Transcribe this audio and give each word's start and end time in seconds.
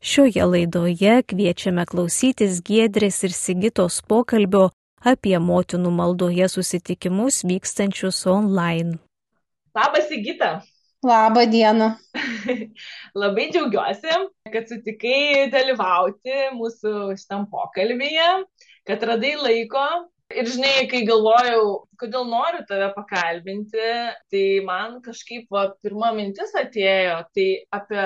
Šioje 0.00 0.44
laidoje 0.48 1.18
kviečiame 1.28 1.82
klausytis 1.84 2.62
Giedrės 2.64 3.18
ir 3.26 3.34
Sigitos 3.36 3.98
pokalbio 4.08 4.70
apie 5.04 5.34
motinų 5.36 5.90
maldoje 5.92 6.46
susitikimus 6.48 7.42
vykstančius 7.44 8.22
online. 8.32 8.96
Labas, 9.76 10.06
Sigita. 10.08 10.48
Labą 11.04 11.44
dieną. 11.52 11.90
Labai 13.22 13.46
džiaugiuosi, 13.52 14.16
kad 14.56 14.72
sutikai 14.72 15.50
dalyvauti 15.52 16.48
mūsų 16.56 17.12
šitam 17.20 17.44
pokalbėje, 17.52 18.30
kad 18.88 19.04
radai 19.04 19.36
laiko. 19.36 19.84
Ir 20.32 20.48
žinai, 20.48 20.88
kai 20.88 21.04
galvojau, 21.04 21.62
kodėl 22.00 22.24
noriu 22.32 22.64
tave 22.64 22.88
pakalbinti, 22.96 23.94
tai 24.32 24.44
man 24.64 25.02
kažkaip 25.04 25.52
va, 25.52 25.68
pirma 25.84 26.14
mintis 26.16 26.56
atėjo, 26.56 27.20
tai 27.36 27.50
apie 27.68 28.04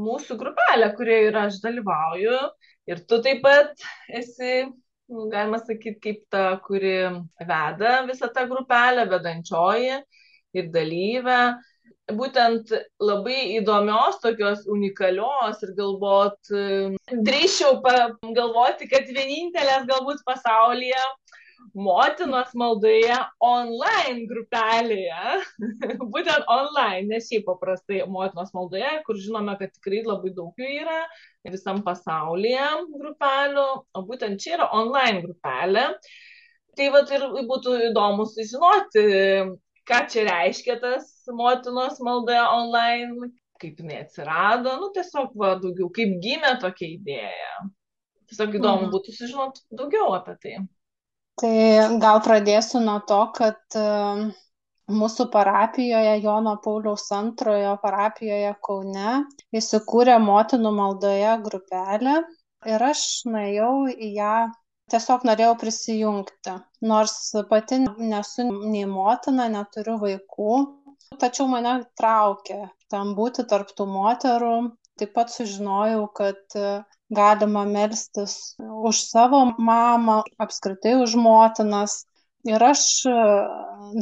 mūsų 0.00 0.36
grupelę, 0.40 0.90
kurioje 0.96 1.30
ir 1.30 1.38
aš 1.40 1.60
dalyvauju. 1.64 2.40
Ir 2.90 3.00
tu 3.10 3.20
taip 3.24 3.40
pat 3.44 3.86
esi, 4.14 4.66
nu, 5.10 5.28
galima 5.32 5.58
sakyti, 5.62 5.98
kaip 6.02 6.20
ta, 6.30 6.44
kuri 6.66 6.98
veda 7.40 8.02
visą 8.08 8.30
tą 8.34 8.46
grupelę, 8.50 9.08
vedančioji 9.10 9.96
ir 10.56 10.68
dalyvę. 10.74 11.40
Būtent 12.16 12.70
labai 13.02 13.56
įdomios, 13.56 14.20
tokios 14.22 14.62
unikalios 14.70 15.58
ir 15.66 15.72
galbūt 15.74 16.52
drįšiau 17.26 17.80
pagalvoti, 17.82 18.86
kad 18.92 19.10
vienintelės 19.10 19.88
galbūt 19.90 20.22
pasaulyje 20.28 21.02
motinos 21.74 22.52
maldoje 22.58 23.16
online 23.42 24.26
grupelėje, 24.30 25.38
būtent 26.14 26.46
online, 26.52 27.06
ne 27.10 27.20
šiaip 27.22 27.46
paprastai 27.48 28.02
motinos 28.10 28.52
maldoje, 28.56 28.92
kur 29.06 29.18
žinome, 29.20 29.56
kad 29.60 29.72
tikrai 29.74 30.02
labai 30.06 30.32
daug 30.36 30.54
jų 30.60 30.70
yra 30.82 31.00
visam 31.50 31.82
pasaulyje 31.86 32.68
grupelių, 32.94 33.66
o 33.96 34.04
būtent 34.06 34.42
čia 34.42 34.56
yra 34.58 34.70
online 34.76 35.22
grupelė. 35.24 35.86
Tai 36.76 36.90
vat 36.92 37.12
ir 37.16 37.24
būtų 37.48 37.76
įdomu 37.88 38.26
sužinoti, 38.28 39.06
ką 39.88 40.00
čia 40.12 40.26
reiškia 40.28 40.76
tas 40.82 41.08
motinos 41.32 42.02
maldoje 42.04 42.42
online, 42.42 43.30
kaip 43.62 43.80
jinai 43.80 44.02
atsirado, 44.04 44.74
nu 44.82 44.90
tiesiog 44.92 45.32
va, 45.40 45.54
daugiau, 45.62 45.88
kaip 45.96 46.18
gimė 46.20 46.56
tokia 46.60 46.90
idėja. 46.98 47.54
Tiesiog 48.26 48.58
įdomu 48.58 48.86
mhm. 48.86 48.92
būtų 48.92 49.14
sužinoti 49.16 49.62
daugiau 49.78 50.10
apie 50.18 50.34
tai. 50.42 50.56
Tai 51.40 51.56
gal 52.00 52.22
pradėsiu 52.24 52.80
nuo 52.80 52.96
to, 53.08 53.18
kad 53.36 53.78
mūsų 55.00 55.26
parapijoje, 55.34 56.14
Jono 56.24 56.54
Pauliaus 56.64 57.04
antrojo 57.12 57.74
parapijoje 57.82 58.54
Kaune, 58.68 59.16
įsikūrė 59.60 60.16
motinų 60.22 60.72
maldoje 60.78 61.34
grupelė 61.44 62.14
ir 62.70 62.84
aš 62.88 63.02
nuėjau 63.28 63.72
į 63.92 64.12
ją, 64.16 64.36
tiesiog 64.92 65.26
norėjau 65.28 65.58
prisijungti. 65.60 66.56
Nors 66.92 67.18
pati 67.50 67.82
nesu 67.84 68.46
nei 68.48 68.86
motina, 68.88 69.50
neturiu 69.52 69.98
vaikų, 70.02 70.56
tačiau 71.20 71.50
mane 71.50 71.76
traukė 72.00 72.62
tam 72.92 73.14
būti 73.18 73.44
tarptų 73.50 73.88
moterų. 73.90 74.56
Taip 74.96 75.10
pat 75.12 75.28
sužinojau, 75.28 76.06
kad 76.16 76.54
galima 77.12 77.64
melstis 77.68 78.56
už 78.58 79.00
savo 79.04 79.40
mamą, 79.58 80.22
apskritai 80.44 80.94
už 81.02 81.16
motinas. 81.20 82.04
Ir 82.46 82.62
aš 82.62 82.80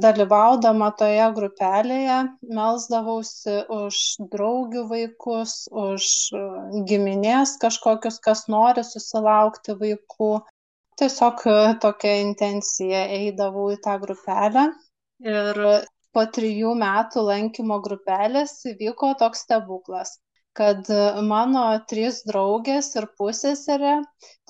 dalyvaudama 0.05 0.91
toje 1.01 1.27
grupelėje 1.39 2.19
melsdavausi 2.59 3.55
už 3.77 4.01
draugių 4.35 4.83
vaikus, 4.91 5.55
už 5.85 6.09
giminės 6.91 7.55
kažkokius, 7.63 8.21
kas 8.27 8.45
nori 8.53 8.85
susilaukti 8.85 9.75
vaikų. 9.81 10.33
Tiesiog 11.01 11.41
tokia 11.83 12.19
intencija 12.27 13.07
eidavau 13.17 13.71
į 13.75 13.81
tą 13.89 13.97
grupelę. 14.05 14.69
Ir 15.25 15.65
po 16.15 16.27
trijų 16.37 16.77
metų 16.85 17.25
lankymo 17.31 17.81
grupelės 17.89 18.61
įvyko 18.75 19.15
toks 19.25 19.43
stebuklas 19.49 20.19
kad 20.59 20.89
mano 21.27 21.65
trys 21.91 22.23
draugės 22.29 22.93
ir 22.99 23.09
pusseserė 23.19 23.97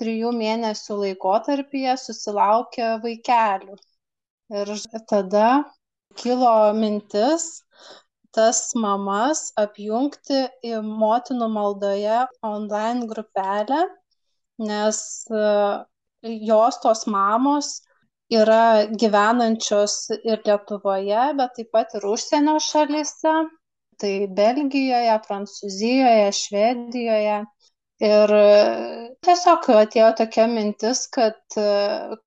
trijų 0.01 0.33
mėnesių 0.37 0.99
laikotarpyje 1.01 1.97
susilaukė 2.03 2.91
vaikelių. 3.05 3.79
Ir 4.55 4.73
tada 5.09 5.49
kilo 6.21 6.57
mintis 6.77 7.47
tas 8.35 8.61
mamas 8.75 9.47
apjungti 9.61 10.43
į 10.67 10.83
motinų 10.85 11.49
maldoje 11.55 12.21
online 12.45 13.07
grupelę, 13.11 13.81
nes 14.59 15.01
e, 15.31 15.43
jos 16.51 16.81
tos 16.83 17.05
mamos 17.07 17.71
yra 18.35 18.87
gyvenančios 19.03 19.97
ir 20.17 20.43
Lietuvoje, 20.47 21.29
bet 21.39 21.55
taip 21.59 21.71
pat 21.77 21.95
ir 21.99 22.07
užsienio 22.11 22.57
šalyse 22.69 23.35
tai 24.01 24.15
Belgijoje, 24.41 25.19
Prancūzijoje, 25.27 26.31
Švedijoje. 26.39 27.39
Ir 28.05 28.33
tiesiog 29.25 29.69
atėjo 29.79 30.09
tokia 30.19 30.45
mintis, 30.51 31.05
kad 31.15 31.57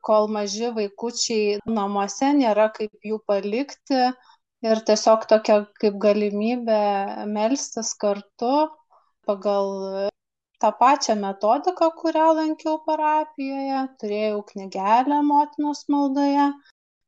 kol 0.07 0.29
maži 0.31 0.71
vaikučiai 0.77 1.57
namuose 1.67 2.31
nėra 2.37 2.69
kaip 2.77 3.09
jų 3.09 3.19
palikti 3.27 4.05
ir 4.65 4.83
tiesiog 4.89 5.27
tokia 5.29 5.57
kaip 5.81 5.97
galimybė 6.05 6.83
melstis 7.33 7.91
kartu 7.99 8.53
pagal 9.27 9.67
tą 10.63 10.71
pačią 10.79 11.15
metodiką, 11.21 11.91
kurią 11.99 12.29
lankiau 12.39 12.79
parapijoje, 12.87 13.83
turėjau 14.01 14.39
knygelę 14.53 15.19
motinos 15.27 15.83
maldoje 15.93 16.47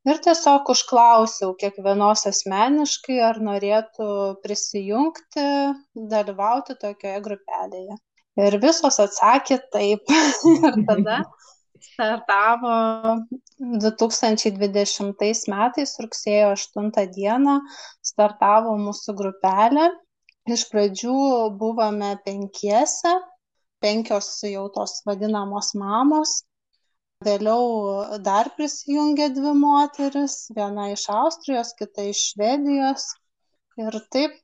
ir 0.08 0.20
tiesiog 0.24 0.70
užklausiau 0.72 1.54
kiekvienos 1.60 2.26
asmeniškai, 2.30 3.18
ar 3.24 3.40
norėtų 3.44 4.08
prisijungti, 4.44 5.46
dalyvauti 6.14 6.76
tokioje 6.80 7.20
grupelėje. 7.26 7.98
Ir 8.40 8.56
visos 8.62 9.00
atsakė 9.02 9.58
taip. 9.74 10.12
ir 10.54 10.84
tada 10.88 11.20
startavo 11.80 12.74
2020 13.60 15.50
metais, 15.52 15.96
rugsėjo 16.04 16.52
8 16.56 16.92
dieną, 17.16 17.58
startavo 18.12 18.76
mūsų 18.80 19.16
grupelė. 19.18 19.90
Iš 20.50 20.64
pradžių 20.70 21.16
buvome 21.60 22.14
penkiese, 22.24 23.12
penkios 23.84 24.32
jau 24.48 24.64
tos 24.72 25.02
vadinamos 25.06 25.74
mamos 25.78 26.40
vėliau 27.24 28.18
dar 28.24 28.48
prisijungė 28.56 29.28
dvi 29.36 29.52
moteris 29.62 30.36
viena 30.56 30.90
iš 30.94 31.04
austrijos 31.12 31.74
kita 31.80 32.06
iš 32.08 32.22
švedijos 32.32 33.10
ir 33.80 33.98
taip 34.14 34.38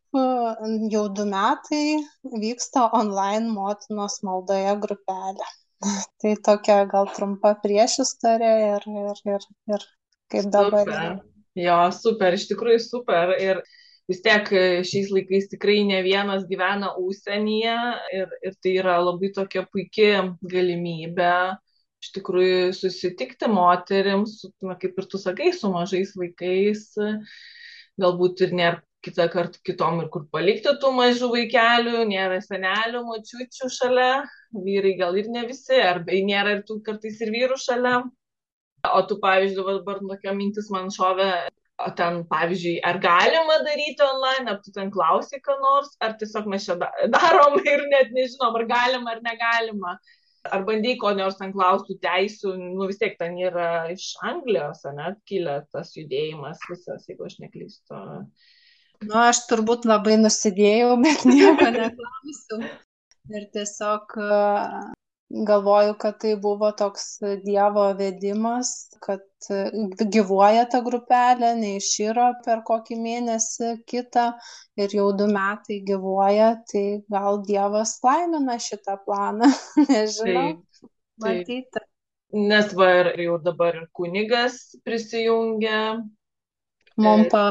jau 0.93 1.05
du 1.17 1.25
metai 1.31 1.97
vyksta 2.45 2.91
online 3.01 3.49
motinos 3.53 4.21
maldoje 4.29 4.77
grupelė 4.85 5.49
tai 6.21 6.35
tokia 6.51 6.83
gal 6.93 7.09
trumpa 7.17 7.55
priešistorė 7.65 8.53
ir, 8.69 8.87
ir, 9.07 9.25
ir, 9.37 9.49
ir 9.73 9.89
kaip 10.33 10.53
dabar. 10.53 10.85
Super. 10.85 11.19
Jo, 11.57 11.81
super, 11.97 12.37
iš 12.37 12.49
tikrųjų 12.51 12.81
super. 12.85 13.33
Ir 13.41 13.61
vis 14.09 14.21
tiek 14.25 14.49
šiais 14.89 15.13
laikais 15.13 15.49
tikrai 15.53 15.79
ne 15.89 16.03
vienas 16.05 16.45
gyvena 16.49 16.93
užsienyje 17.01 17.77
ir, 18.17 18.35
ir 18.45 18.57
tai 18.61 18.75
yra 18.83 18.99
labai 19.01 19.33
tokia 19.37 19.65
puikia 19.69 20.27
galimybė 20.45 21.37
iš 22.07 22.13
tikrųjų 22.15 22.73
susitikti 22.79 23.51
moterims, 23.51 24.39
na, 24.63 24.79
kaip 24.79 24.99
ir 25.03 25.09
tu 25.11 25.19
sakai, 25.19 25.51
su 25.53 25.71
mažais 25.73 26.15
vaikais, 26.19 26.87
galbūt 27.99 28.47
ir 28.47 28.55
nėra 28.55 28.83
kitą 29.07 29.27
kartą 29.31 29.61
kitom 29.67 30.01
ir 30.03 30.09
kur 30.15 30.27
palikti 30.35 30.73
tų 30.83 30.93
mažų 30.97 31.31
vaikelių, 31.35 32.05
nėra 32.11 32.39
senelių, 32.45 33.03
močiučių 33.07 33.71
šalia, 33.73 34.11
vyrai 34.67 34.95
gal 34.99 35.19
ir 35.21 35.31
ne 35.33 35.45
visi, 35.51 35.77
arba 35.83 36.23
nėra 36.31 36.57
ir 36.57 36.65
tų 36.69 36.81
kartais 36.87 37.21
ir 37.23 37.31
vyrų 37.35 37.59
šalia. 37.61 38.01
O 38.87 39.03
tu, 39.07 39.19
pavyzdžiui, 39.23 39.79
dabar 39.81 40.03
tokia 40.03 40.35
mintis 40.37 40.69
man 40.71 40.93
šovė, 40.95 41.31
o 41.83 41.89
ten, 41.99 42.21
pavyzdžiui, 42.31 42.77
ar 42.87 43.01
galima 43.03 43.59
daryti 43.67 44.05
online, 44.07 44.53
ar 44.53 44.61
tu 44.63 44.75
ten 44.75 44.93
klausi, 44.95 45.41
ką 45.43 45.59
nors, 45.63 45.97
ar 46.03 46.15
tiesiog 46.21 46.47
mes 46.53 46.69
čia 46.69 46.79
darom 46.79 47.59
ir 47.63 47.83
net 47.91 48.15
nežinom, 48.15 48.55
ar 48.55 48.67
galima 48.71 49.17
ar 49.17 49.25
negalima. 49.27 49.97
Ar 50.53 50.65
bandai 50.67 50.97
ko 51.01 51.13
nors 51.17 51.39
ten 51.41 51.53
klaustų 51.55 51.99
teisų, 52.03 52.55
nu 52.77 52.89
vis 52.91 53.01
tiek 53.01 53.17
ten 53.21 53.39
yra 53.41 53.87
iš 53.93 54.13
Anglijos, 54.27 54.85
net 54.97 55.21
kilę 55.29 55.61
tas 55.73 55.95
judėjimas 55.97 56.63
visas, 56.71 57.07
jeigu 57.11 57.27
aš 57.29 57.39
neklystu. 57.45 58.03
Nu, 59.05 59.17
aš 59.21 59.43
turbūt 59.51 59.85
labai 59.89 60.17
nusidėjau, 60.21 60.95
bet 61.03 61.27
nieko 61.29 61.71
neklausiau. 61.77 62.63
Ir 63.35 63.49
tiesiog 63.53 64.15
galvoju, 65.31 65.95
kad 65.99 66.19
tai 66.21 66.37
buvo 66.41 66.71
toks 66.73 67.19
Dievo 67.45 67.87
vedimas, 67.99 68.73
kad 69.03 69.23
gyvuoja 70.15 70.67
ta 70.71 70.81
grupelė, 70.87 71.53
neišyro 71.59 72.29
per 72.45 72.63
kokį 72.67 72.99
mėnesį 73.03 73.73
kitą 73.91 74.29
ir 74.79 74.95
jau 74.95 75.11
du 75.19 75.27
metai 75.33 75.81
gyvuoja, 75.89 76.53
tai 76.71 76.85
gal 77.11 77.43
Dievas 77.49 77.99
laimina 78.07 78.59
šitą 78.63 79.01
planą, 79.07 79.51
nežinau. 79.91 80.47
Taip, 80.55 80.63
taip. 80.81 80.93
Matyti. 81.25 81.83
Nes 82.37 82.73
va 82.77 82.91
ir 83.01 83.09
jau 83.25 83.39
dabar 83.41 83.77
ir 83.79 83.87
kunigas 83.97 84.77
prisijungia. 84.85 86.03
Mums 87.01 87.29
pa, 87.33 87.43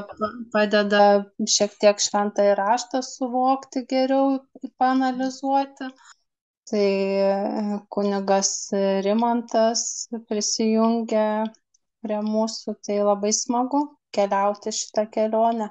padeda 0.54 1.02
šiek 1.50 1.74
tiek 1.82 2.00
šventą 2.02 2.46
įraštą 2.52 3.02
suvokti 3.06 3.84
geriau, 3.90 4.40
panalizuoti. 4.82 5.90
Tai 6.66 6.88
kunigas 7.94 8.50
Rimantas 9.06 9.84
prisijungia 10.30 11.46
prie 12.06 12.22
mūsų, 12.26 12.74
tai 12.86 13.02
labai 13.06 13.32
smagu 13.38 13.84
keliauti 14.16 14.74
šitą 14.74 15.06
kelionę. 15.14 15.70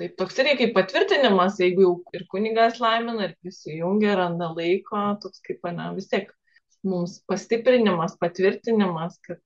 Taip, 0.00 0.14
toks 0.16 0.38
irgi 0.40 0.54
kaip 0.62 0.70
patvirtinimas, 0.76 1.58
jeigu 1.60 1.82
jau 1.84 1.94
ir 2.16 2.22
kunigas 2.30 2.78
laimina, 2.80 3.26
ir 3.26 3.34
prisijungia, 3.42 4.14
randa 4.20 4.48
laiko, 4.54 5.02
toks 5.20 5.42
kaip, 5.44 5.66
na, 5.76 5.90
vis 5.96 6.08
tiek 6.08 6.30
mums 6.86 7.18
pastiprinimas, 7.28 8.14
patvirtinimas, 8.22 9.18
kad, 9.26 9.42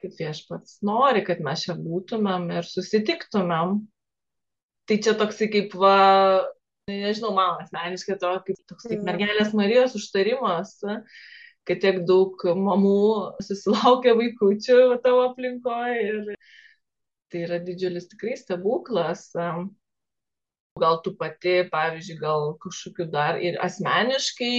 kad 0.00 0.14
viešpats 0.20 0.78
nori, 0.88 1.24
kad 1.26 1.42
mes 1.44 1.66
čia 1.66 1.76
būtumėm 1.76 2.48
ir 2.56 2.70
susitiktumėm. 2.70 3.80
Tai 4.88 4.96
čia 5.04 5.12
toksai 5.20 5.50
kaip, 5.52 5.74
va, 5.76 5.98
nežinau, 6.88 7.32
man 7.36 7.62
asmeniškai 7.64 8.16
to, 8.22 8.32
kaip 8.46 8.60
toks 8.70 8.88
kaip 8.90 9.04
mergelės 9.06 9.54
Marijos 9.56 9.96
užtarimas, 9.98 10.74
kad 11.68 11.82
tiek 11.84 12.02
daug 12.08 12.44
mamų 12.68 12.98
susilaukia 13.44 14.16
vaikučių 14.18 14.80
tavo 15.04 15.26
aplinkoje 15.28 16.04
ir 16.04 16.20
tai 17.28 17.44
yra 17.44 17.58
didžiulis 17.64 18.08
tikrai 18.08 18.38
stebuklas. 18.40 19.28
Gal 20.78 21.00
tu 21.02 21.10
pati, 21.18 21.64
pavyzdžiui, 21.72 22.20
gal 22.20 22.52
kažkokiu 22.62 23.08
dar 23.10 23.40
ir 23.42 23.58
asmeniškai 23.64 24.54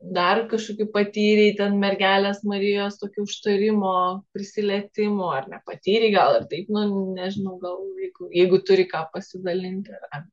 dar 0.00 0.46
kažkokių 0.48 0.86
patyrei 0.94 1.54
ten 1.56 1.76
mergelės 1.80 2.40
Marijos 2.48 2.96
tokių 3.00 3.26
užtarimo, 3.26 3.94
prisilietimų, 4.34 5.26
ar 5.36 5.48
nepatyrei, 5.52 6.10
gal 6.14 6.38
ir 6.38 6.46
taip, 6.52 6.70
nu, 6.72 6.84
nežinau, 7.16 7.58
gal 7.60 7.82
jeigu, 8.00 8.30
jeigu 8.32 8.60
turi 8.64 8.86
ką 8.88 9.04
pasidalinti. 9.12 9.92
Ar... 10.10 10.24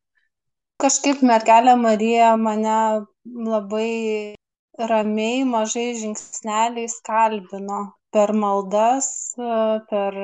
Kažkaip 0.83 1.21
mergelė 1.25 1.73
Marija 1.81 2.33
mane 2.37 2.73
labai 3.51 4.35
ramiai, 4.91 5.39
mažai 5.53 5.87
žingsneliais 6.01 6.99
kalbino 7.07 7.79
per 8.13 8.33
maldas, 8.43 9.07
per 9.89 10.17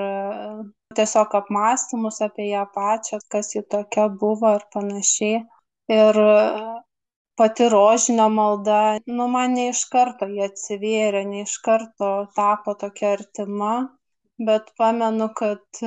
tiesiog 1.00 1.34
apmąstymus 1.40 2.22
apie 2.28 2.52
ją 2.52 2.68
pačią, 2.76 3.20
kas 3.34 3.50
ji 3.56 3.64
tokia 3.76 4.06
buvo 4.24 4.54
ir 4.60 4.68
panašiai. 4.76 5.42
Ir 5.98 6.22
pati 7.42 7.70
rožinio 7.70 8.30
malda 8.30 8.80
nu 9.18 9.28
man 9.34 9.58
ne 9.58 9.68
iš 9.72 9.82
karto 9.96 10.30
ji 10.36 10.46
atsivėrė 10.48 11.26
ne 11.32 11.42
iš 11.48 11.58
karto 11.66 12.12
tapo 12.38 12.78
tokia 12.84 13.16
artima 13.18 13.74
bet 14.50 14.70
pamenu 14.78 15.28
kad 15.42 15.84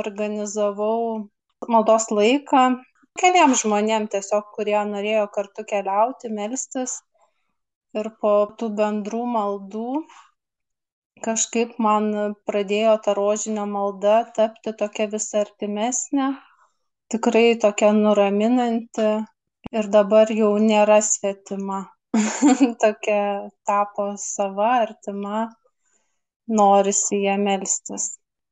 organizavau 0.00 1.00
maldos 1.74 2.08
laiką 2.20 2.68
keliem 3.18 3.54
žmonėm 3.62 4.08
tiesiog 4.14 4.50
kurie 4.56 4.78
norėjo 4.90 5.26
kartu 5.36 5.64
keliauti 5.72 6.30
melstis 6.40 6.98
ir 8.00 8.10
po 8.22 8.34
tų 8.60 8.70
bendrų 8.82 9.24
maldų 9.36 9.88
kažkaip 11.24 11.74
man 11.86 12.12
pradėjo 12.50 12.94
ta 13.06 13.16
rožinio 13.18 13.66
malda 13.74 14.20
tapti 14.38 14.76
tokia 14.84 15.10
vis 15.16 15.28
artimesnė 15.42 16.30
tikrai 17.10 17.58
tokia 17.66 17.90
nuraminanti 17.92 19.08
ir 19.78 19.88
dabar 19.96 20.30
jau 20.34 20.52
nėra 20.62 21.00
svetima. 21.06 21.80
Tokia 22.82 23.22
tapo 23.66 24.06
sava, 24.18 24.70
artima, 24.84 25.42
norisi 26.60 27.20
ją 27.24 27.36
melstis. 27.42 28.08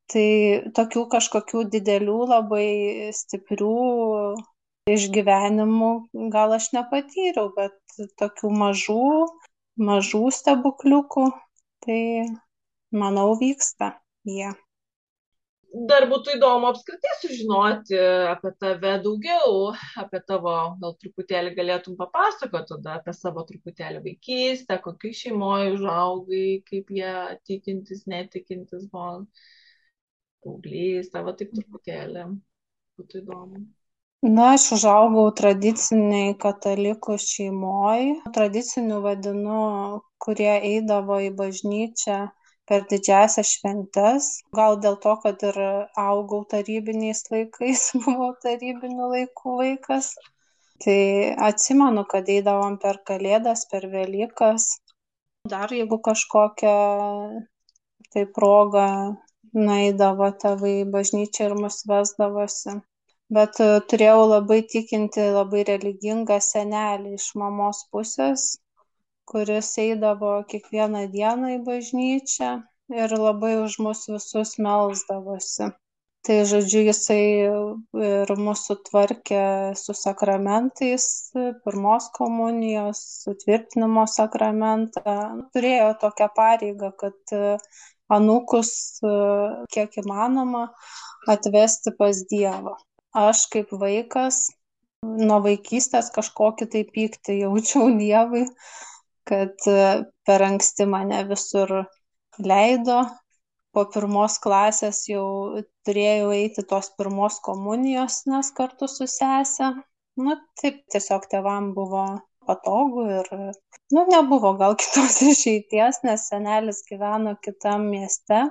Tai 0.08 0.28
tokių 0.76 1.02
kažkokių 1.12 1.64
didelių, 1.75 2.19
labai 2.31 2.69
stiprių 3.16 3.72
išgyvenimų 4.88 5.90
gal 6.32 6.55
aš 6.56 6.70
nepatyriau, 6.76 7.50
bet 7.56 7.99
tokių 8.22 8.52
mažų, 8.62 9.02
mažų 9.90 10.22
stebukliukų, 10.38 11.26
tai 11.84 12.00
manau 13.05 13.34
vyksta 13.43 13.93
jie. 14.25 14.49
Yeah 14.49 14.56
dar 15.72 16.06
būtų 16.08 16.37
įdomu 16.37 16.70
apskritai 16.70 17.14
sužinoti 17.20 17.99
apie 18.31 18.52
tave 18.60 18.94
daugiau, 19.05 19.75
apie 20.00 20.20
tavo, 20.26 20.55
gal 20.81 20.94
truputėlį 21.02 21.52
galėtum 21.58 21.96
papasakoti 21.99 22.72
tada 22.72 22.96
apie 22.99 23.14
savo 23.16 23.44
truputėlį 23.49 24.00
vaikystę, 24.06 24.78
kokiai 24.84 25.19
šeimoje 25.20 25.75
užaugai, 25.76 26.46
kaip 26.70 26.93
jie 26.94 27.12
tikintis, 27.49 28.06
netikintis 28.10 28.88
buvo, 28.93 29.26
paauglys, 30.44 31.11
tavo 31.14 31.35
taip 31.38 31.52
truputėlį 31.56 32.25
būtų 32.99 33.23
įdomu. 33.23 33.67
Na, 34.26 34.55
aš 34.56 34.64
užaugau 34.75 35.29
tradiciniai 35.38 36.32
katalikų 36.43 37.14
šeimoje. 37.23 38.17
Tradicinių 38.35 38.99
vadinu, 39.05 39.61
kurie 40.19 40.50
eidavo 40.56 41.20
į 41.23 41.31
bažnyčią 41.38 42.25
per 42.69 42.85
didžiąsias 42.90 43.52
šventes 43.56 44.26
gal 44.58 44.76
dėl 44.85 44.99
to 45.05 45.14
kad 45.23 45.44
ir 45.50 45.58
augau 46.02 46.43
tarybiniais 46.55 47.23
laikais 47.32 47.84
buvau 48.05 48.32
tarybinių 48.44 49.08
laikų 49.14 49.55
vaikas 49.62 50.11
tai 50.84 50.99
atsimenu 51.49 52.05
kad 52.12 52.29
eidavom 52.34 52.76
per 52.82 53.00
kalėdas 53.11 53.64
per 53.73 53.88
velykas 53.94 54.69
dar 55.55 55.73
jeigu 55.79 56.00
kažkokia 56.11 56.75
tai 58.12 58.26
proga 58.37 58.87
nueidavo 59.55 60.31
tėvai 60.45 60.77
į 60.83 60.87
bažnyčią 60.95 61.50
ir 61.50 61.56
mus 61.65 61.83
vesdavosi 61.91 62.79
bet 63.39 63.61
turėjau 63.93 64.23
labai 64.35 64.62
tikintį 64.75 65.29
labai 65.41 65.67
religingą 65.73 66.39
senelį 66.53 67.19
iš 67.19 67.29
mamos 67.43 67.85
pusės 67.93 68.49
kuris 69.31 69.69
eidavo 69.83 70.31
kiekvieną 70.53 71.03
dieną 71.15 71.50
į 71.56 71.59
bažnyčią 71.67 72.55
ir 73.03 73.15
labai 73.25 73.53
už 73.65 73.77
mus 73.85 74.06
visus 74.12 74.55
melsdavosi. 74.67 75.69
Tai 76.27 76.37
žodžiu, 76.51 76.81
jisai 76.89 77.21
ir 78.06 78.33
mūsų 78.47 78.77
tvarkė 78.89 79.43
su 79.81 79.94
sakramentais, 79.97 81.05
pirmos 81.67 82.09
komunijos, 82.17 83.03
sutvirtinimo 83.27 84.05
sakramentą. 84.15 85.15
Turėjo 85.55 85.93
tokią 86.03 86.29
pareigą, 86.41 86.91
kad 87.05 87.37
anūkus 88.12 88.70
kiek 89.74 89.98
įmanoma 90.03 90.69
atvesti 91.29 91.93
pas 91.98 92.22
Dievą. 92.31 92.77
Aš 93.17 93.46
kaip 93.53 93.72
vaikas 93.81 94.46
nuo 95.03 95.38
vaikystės 95.44 96.10
kažkokį 96.15 96.69
tai 96.72 96.82
pyktį 96.94 97.38
jaučiau 97.43 97.88
Dievui, 98.03 98.44
kad 99.29 99.69
e, 99.70 99.79
per 100.27 100.44
anksti 100.50 100.86
mane 100.91 101.22
visur 101.31 101.74
leido. 102.38 103.00
Po 103.77 103.84
pirmos 103.93 104.38
klasės 104.43 105.03
jau 105.10 105.60
turėjau 105.86 106.31
eiti 106.34 106.65
tos 106.70 106.88
pirmos 106.98 107.36
komunijos, 107.44 108.22
nes 108.27 108.48
kartu 108.56 108.88
su 108.88 109.06
sesė. 109.06 109.74
Nu, 110.19 110.34
taip 110.58 110.81
tiesiog 110.91 111.29
tevam 111.31 111.69
buvo 111.77 112.06
patogu 112.48 113.05
ir, 113.19 113.31
nu, 113.94 114.05
nebuvo 114.12 114.55
gal 114.62 114.76
kitos 114.82 115.20
išeities, 115.32 116.02
nes 116.08 116.26
senelis 116.32 116.82
gyveno 116.90 117.36
kitam 117.44 117.88
mieste. 117.93 118.43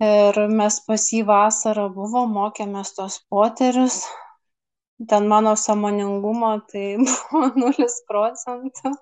Ir 0.00 0.42
mes 0.48 0.80
pas 0.86 1.06
jį 1.12 1.22
vasarą 1.28 1.90
buvo, 1.92 2.24
mokėmės 2.34 2.94
tos 2.96 3.20
poterius. 3.28 4.00
Ten 5.10 5.28
mano 5.28 5.52
samoningumo 5.60 6.54
tai 6.72 6.86
buvo 7.04 7.48
0 7.56 7.88
procentų 8.08 8.94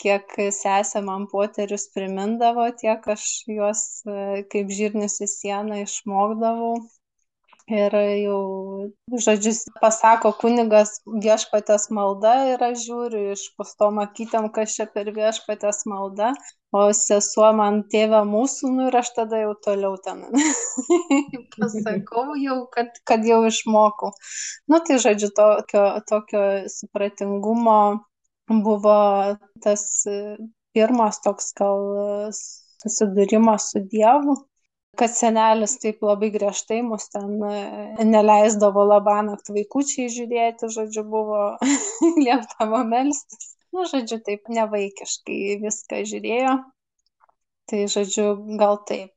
kiek 0.00 0.34
sesė 0.56 1.02
man 1.04 1.26
poterius 1.30 1.86
primindavo, 1.96 2.66
tiek 2.80 3.06
aš 3.14 3.24
juos 3.50 3.82
kaip 4.52 4.72
žirnis 4.78 5.20
į 5.24 5.30
sieną 5.30 5.80
išmokdavau. 5.84 6.76
Ir 7.72 7.94
jau, 7.96 8.40
žodžiu, 9.24 9.54
pasako 9.80 10.34
kunigas 10.36 10.98
viešpatės 11.08 11.86
malda 11.96 12.34
ir 12.50 12.64
aš 12.66 12.82
žiūriu 12.84 13.22
iš 13.32 13.44
pastom 13.56 14.02
akytėm, 14.02 14.50
kas 14.52 14.74
čia 14.76 14.84
per 14.92 15.08
viešpatės 15.16 15.86
malda, 15.88 16.34
o 16.76 16.82
sesuo 16.92 17.48
man 17.56 17.80
tėvė 17.88 18.20
mūsų, 18.28 18.74
nu 18.76 18.90
ir 18.90 18.98
aš 19.00 19.14
tada 19.16 19.40
jau 19.40 19.54
toliau 19.64 19.96
ten 20.04 20.26
pasakau 21.56 22.36
jau, 22.42 22.58
kad, 22.76 22.92
kad 23.08 23.24
jau 23.24 23.40
išmokau. 23.48 24.12
Nu 24.68 24.84
tai 24.84 25.00
žodžiu, 25.00 25.32
tokio, 25.32 25.86
tokio 26.10 26.44
supratingumo 26.68 27.80
buvo 28.52 28.98
tas 29.64 30.04
pirmas 30.76 31.24
toks 31.24 31.54
gal 31.56 31.80
susidūrimas 32.34 33.70
su 33.72 33.80
Dievu, 33.88 34.36
kad 34.98 35.12
senelis 35.14 35.76
taip 35.82 36.02
labai 36.04 36.30
griežtai 36.34 36.80
mus 36.86 37.08
ten 37.12 37.40
neleisdavo 38.12 38.84
labanakt 38.88 39.50
vaikučiai 39.54 40.12
žiūrėti, 40.12 40.70
žodžiu, 40.76 41.04
buvo 41.08 41.42
lieptavo 42.24 42.84
melstis. 42.88 43.52
Nu, 43.74 43.88
žodžiu, 43.90 44.20
taip 44.22 44.50
nevaikiškai 44.54 45.58
viską 45.64 46.04
žiūrėjo. 46.10 46.54
Tai, 47.70 47.84
žodžiu, 47.90 48.28
gal 48.60 48.78
taip. 48.88 49.12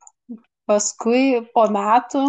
Paskui 0.67 1.43
po 1.53 1.67
metų 1.71 2.23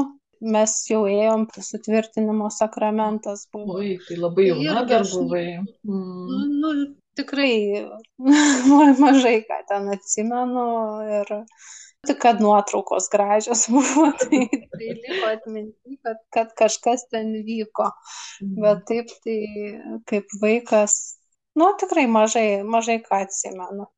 mes 0.55 0.75
jau 0.91 1.03
ėjom, 1.11 1.49
sutvirtinimo 1.65 2.51
sakramentas 2.55 3.47
buvo. 3.55 3.81
Oi, 3.81 3.97
tai 4.07 4.19
labai 4.21 4.51
jauna 4.51 4.85
dar 4.87 5.07
buvai. 5.09 5.47
Mm. 5.89 6.27
Nu, 6.29 6.43
nu, 6.63 6.75
tikrai 7.19 7.89
mažai 9.03 9.41
ką 9.49 9.59
ten 9.71 9.91
atsimenu 9.95 10.69
ir 11.19 11.35
tik 12.07 12.19
kad 12.23 12.41
nuotraukos 12.41 13.09
gražios 13.13 13.67
buvo, 13.73 14.09
tai, 14.21 14.47
tai 14.73 14.91
liko 14.95 15.31
atminti, 15.33 15.99
kad, 16.03 16.21
kad 16.35 16.55
kažkas 16.59 17.09
ten 17.11 17.33
vyko. 17.47 17.91
Mm. 18.43 18.57
Bet 18.63 18.85
taip, 18.91 19.13
tai 19.25 19.39
kaip 20.11 20.37
vaikas, 20.43 20.99
nu 21.59 21.73
tikrai 21.81 22.07
mažai, 22.11 22.49
mažai 22.63 23.01
ką 23.05 23.25
atsimenu. 23.27 23.89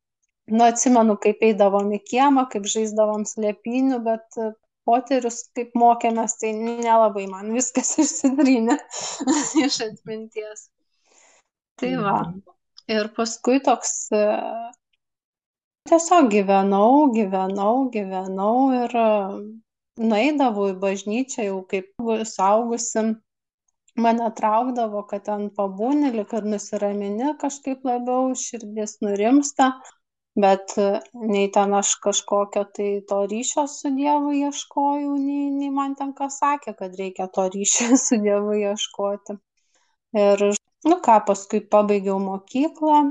Nu, 0.51 0.65
atsimenu, 0.65 1.15
kaip 1.21 1.43
eidavom 1.45 1.93
į 1.95 2.01
kiemą, 2.09 2.47
kaip 2.51 2.65
žaisdavom 2.67 3.23
slėpinių, 3.29 4.01
bet 4.03 4.41
poterius, 4.87 5.43
kaip 5.55 5.75
mokėmės, 5.77 6.35
tai 6.41 6.51
nelabai 6.57 7.27
man 7.31 7.53
viskas 7.55 7.93
išsitrynė 8.03 8.77
iš 9.65 9.81
atminties. 9.87 10.69
Tai 11.81 11.93
va. 12.01 12.17
Mhm. 12.25 12.41
Ir 12.91 13.07
paskui 13.15 13.61
toks 13.63 14.09
e, 14.11 14.21
tiesiog 15.89 16.29
gyvenau, 16.33 17.09
gyvenau, 17.15 17.87
gyvenau 17.95 18.55
ir 18.77 18.95
nueidavau 20.11 20.69
į 20.73 20.77
bažnyčią 20.85 21.47
jau 21.49 21.59
kaip 21.73 22.11
saugusi. 22.33 23.07
Mane 24.01 24.27
traukdavo, 24.35 25.01
kad 25.07 25.25
ten 25.27 25.49
pabūni, 25.55 26.13
kad 26.29 26.45
nusiramini 26.47 27.33
kažkaip 27.41 27.83
labiau, 27.83 28.31
širdis 28.39 29.01
nurimsta 29.03 29.73
bet 30.35 30.77
e, 30.77 30.99
nei 31.13 31.51
ten 31.51 31.73
aš 31.75 31.95
kažkokio 32.03 32.63
tai 32.75 32.89
to 33.07 33.19
ryšio 33.27 33.65
su 33.67 33.91
Dievu 33.95 34.31
ieškojau, 34.39 35.15
nei, 35.19 35.49
nei 35.51 35.69
man 35.69 35.95
ten 35.95 36.13
kas 36.13 36.39
sakė, 36.39 36.73
kad 36.77 36.95
reikia 36.99 37.27
to 37.27 37.47
ryšio 37.55 37.97
su 38.05 38.19
Dievu 38.23 38.55
ieškoti. 38.61 39.37
Ir, 40.21 40.45
nu 40.87 40.99
ką, 41.03 41.17
paskui 41.27 41.61
pabaigiau 41.73 42.19
mokyklą, 42.19 43.03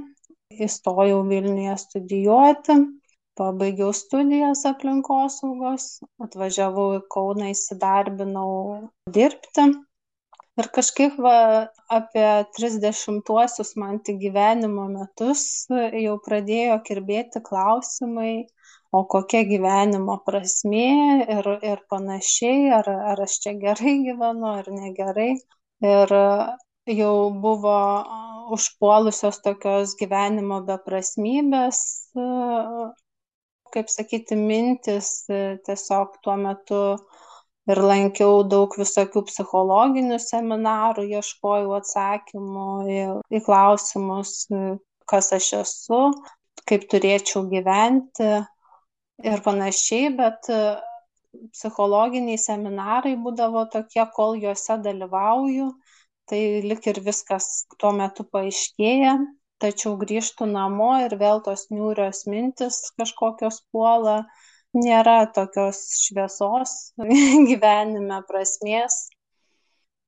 įstojau 0.50 1.20
Vilniuje 1.28 1.76
studijuoti, 1.80 2.76
pabaigiau 3.38 3.92
studijas 3.96 4.64
aplinkosaugos, 4.68 5.86
atvažiavau 6.26 6.88
į 6.98 7.04
Kauną, 7.12 7.52
įsidarbinau 7.54 8.50
dirbti 9.14 9.70
ir 10.60 10.68
kažkaip 10.76 11.16
va 11.24 11.36
apie 11.96 12.26
trisdešimtuosius 12.56 13.76
man 13.80 14.00
tik 14.04 14.18
gyvenimo 14.20 14.88
metus 14.92 15.44
jau 15.70 16.16
pradėjo 16.26 16.80
kirbėti 16.88 17.42
klausimai 17.46 18.34
o 18.92 19.02
kokia 19.12 19.42
gyvenimo 19.48 20.16
prasmė 20.26 20.86
ir, 21.36 21.48
ir 21.72 21.82
panašiai, 21.92 22.70
ar, 22.80 22.90
ar 23.12 23.22
aš 23.26 23.38
čia 23.44 23.54
gerai 23.64 23.96
gyvenu, 24.06 24.48
ar 24.50 24.70
negerai. 24.74 25.30
Ir 25.86 26.14
jau 26.96 27.30
buvo 27.42 27.76
užpuolusios 28.54 29.38
tokios 29.44 29.94
gyvenimo 30.00 30.60
beprasmybės, 30.66 31.80
kaip 33.74 33.90
sakyti, 33.92 34.38
mintis 34.38 35.10
tiesiog 35.30 36.16
tuo 36.24 36.36
metu 36.40 36.82
ir 37.70 37.80
lankiau 37.84 38.42
daug 38.50 38.74
visokių 38.80 39.22
psichologinių 39.28 40.18
seminarų, 40.24 41.06
ieškojau 41.18 41.76
atsakymų 41.78 42.68
į, 42.90 43.00
į 43.38 43.42
klausimus, 43.46 44.34
kas 45.10 45.30
aš 45.36 45.52
esu, 45.60 46.00
kaip 46.66 46.88
turėčiau 46.90 47.44
gyventi 47.50 48.32
ir 49.30 49.44
panašiai, 49.44 50.10
bet 50.18 50.50
psichologiniai 51.54 52.38
seminarai 52.40 53.14
būdavo 53.24 53.66
tokie, 53.70 54.02
kol 54.16 54.34
juose 54.42 54.76
dalyvauju, 54.82 55.70
tai 56.30 56.40
lik 56.64 56.86
ir 56.90 57.00
viskas 57.04 57.66
tuo 57.80 57.90
metu 57.96 58.24
paaiškėja, 58.34 59.16
tačiau 59.60 59.96
grįžtų 60.00 60.48
namo 60.50 60.92
ir 61.04 61.16
vėl 61.20 61.42
tos 61.46 61.66
niūrios 61.74 62.24
mintis 62.30 62.80
kažkokios 63.00 63.60
puola 63.72 64.22
nėra 64.76 65.24
tokios 65.34 65.80
šviesos 66.04 66.74
gyvenime, 67.50 68.20
prasmės. 68.28 69.08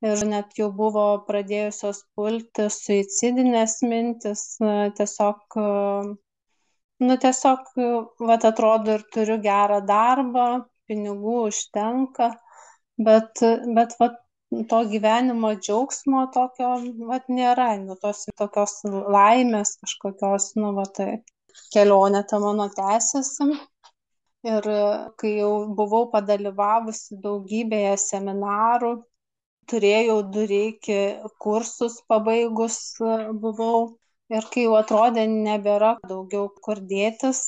Ir 0.03 0.25
net 0.27 0.57
jau 0.59 0.67
buvo 0.75 1.05
pradėjusios 1.29 2.01
pulti 2.19 2.67
suicidinės 2.75 3.77
mintis, 3.87 4.57
tiesiog, 4.99 5.59
nu 7.07 7.19
tiesiog, 7.23 7.69
vat 8.31 8.47
atrodo 8.49 8.97
ir 8.97 9.05
turiu 9.15 9.37
gerą 9.45 9.79
darbą, 9.87 10.47
pinigų 10.91 11.37
užtenka, 11.53 12.33
bet, 12.99 13.45
bet 13.79 13.95
vat, 14.01 14.19
to 14.71 14.79
gyvenimo 14.93 15.53
džiaugsmo 15.59 16.23
tokio 16.35 16.71
vat, 17.11 17.29
nėra, 17.29 17.69
nu, 17.83 17.97
tos 18.03 18.25
tokios 18.41 18.81
laimės 18.87 19.77
kažkokios, 19.85 20.49
nu, 20.61 20.73
va, 20.79 20.87
tai 20.99 21.09
kelionė 21.75 22.25
ta 22.31 22.41
mano 22.43 22.69
tęsiasi. 22.77 23.49
Ir 24.53 24.67
kai 25.23 25.33
jau 25.37 25.53
buvau 25.79 26.09
padalyvavusi 26.11 27.21
daugybėje 27.25 27.95
seminarų 28.05 28.93
turėjau 29.71 30.17
du 30.35 30.47
reiki 30.51 31.01
kursus 31.45 32.01
pabaigus 32.11 32.79
buvau. 33.45 33.77
Ir 34.33 34.47
kai 34.53 34.65
jau 34.67 34.75
atrodė 34.79 35.27
nebėra 35.31 35.97
daugiau 36.09 36.49
kur 36.67 36.81
dėtis 36.93 37.43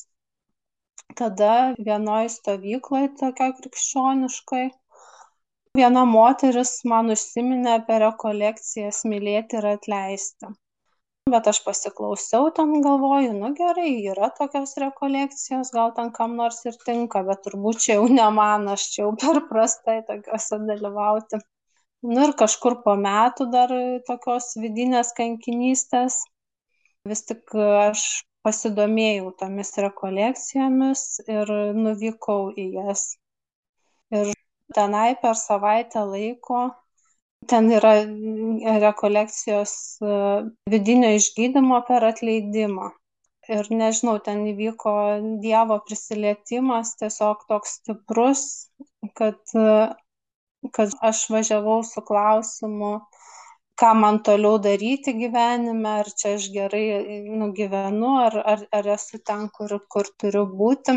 tada 1.19 1.75
vienoj 1.89 2.29
stovykloj 2.35 3.09
tokioj 3.21 3.53
krikščioniškoj 3.61 4.65
viena 5.79 6.05
moteris 6.07 6.75
man 6.91 7.11
užsiminė 7.15 7.79
apie 7.79 7.97
rekolekcijas 8.03 9.01
mylėti 9.11 9.59
ir 9.61 9.67
atleisti. 9.73 10.51
Bet 11.33 11.49
aš 11.51 11.63
pasiklausiau 11.65 12.51
ten 12.57 12.75
galvoju 12.85 13.33
nu 13.39 13.51
gerai 13.59 13.93
yra 14.13 14.29
tokios 14.39 14.75
rekolekcijos 14.83 15.73
gal 15.77 15.95
ten 15.97 16.13
kam 16.19 16.37
nors 16.41 16.61
ir 16.69 16.77
tinka 16.85 17.23
bet 17.29 17.41
turbūt 17.47 17.81
čia 17.87 17.97
jau 17.97 18.11
ne 18.19 18.29
man 18.39 18.69
aš 18.75 18.85
čia 18.93 19.01
jau 19.03 19.15
per 19.23 19.41
prastai 19.49 19.97
tokiose 20.11 20.61
dalyvauti. 20.69 21.41
Nu 22.05 22.29
ir 22.29 22.35
kažkur 22.43 22.77
po 22.85 22.95
metų 23.01 23.49
dar 23.57 23.73
tokios 24.11 24.53
vidinės 24.61 25.15
kankinystės. 25.17 26.21
Vis 27.09 27.25
tik 27.31 27.57
aš 27.57 28.05
pasidomėjau 28.45 29.33
tomis 29.41 29.73
rekolekcijomis 29.81 31.05
ir 31.25 31.53
nuvykau 31.81 32.53
į 32.61 32.71
jas. 32.77 33.07
Ir 34.13 34.35
tenai 34.77 35.11
per 35.21 35.37
savaitę 35.39 36.07
laiko 36.09 36.65
ten 37.47 37.71
yra 37.79 37.95
rekolekcijos 38.85 39.73
e, 40.01 40.19
vidinio 40.75 41.11
išgydymo 41.19 41.81
per 41.89 42.07
atleidimą. 42.11 42.91
Ir 43.55 43.67
nežinau, 43.81 44.17
ten 44.25 44.47
įvyko 44.49 44.93
Dievo 45.43 45.77
prisilietimas 45.89 46.95
tiesiog 47.01 47.45
toks 47.51 47.77
stiprus, 47.81 48.45
kad, 49.21 49.41
e, 49.53 50.71
kad 50.77 50.97
aš 51.11 51.27
važiavau 51.35 51.83
su 51.85 52.05
klausimu, 52.09 52.95
ką 53.81 53.91
man 54.01 54.23
toliau 54.29 54.57
daryti 54.69 55.13
gyvenime, 55.19 55.99
ar 56.01 56.09
čia 56.23 56.37
aš 56.39 56.49
gerai 56.55 56.87
nugyvenu, 57.43 58.15
ar, 58.23 58.39
ar, 58.55 58.65
ar 58.79 58.91
esu 58.97 59.21
ten, 59.31 59.49
kur, 59.59 59.77
kur 59.93 60.09
turiu 60.23 60.47
būti 60.63 60.97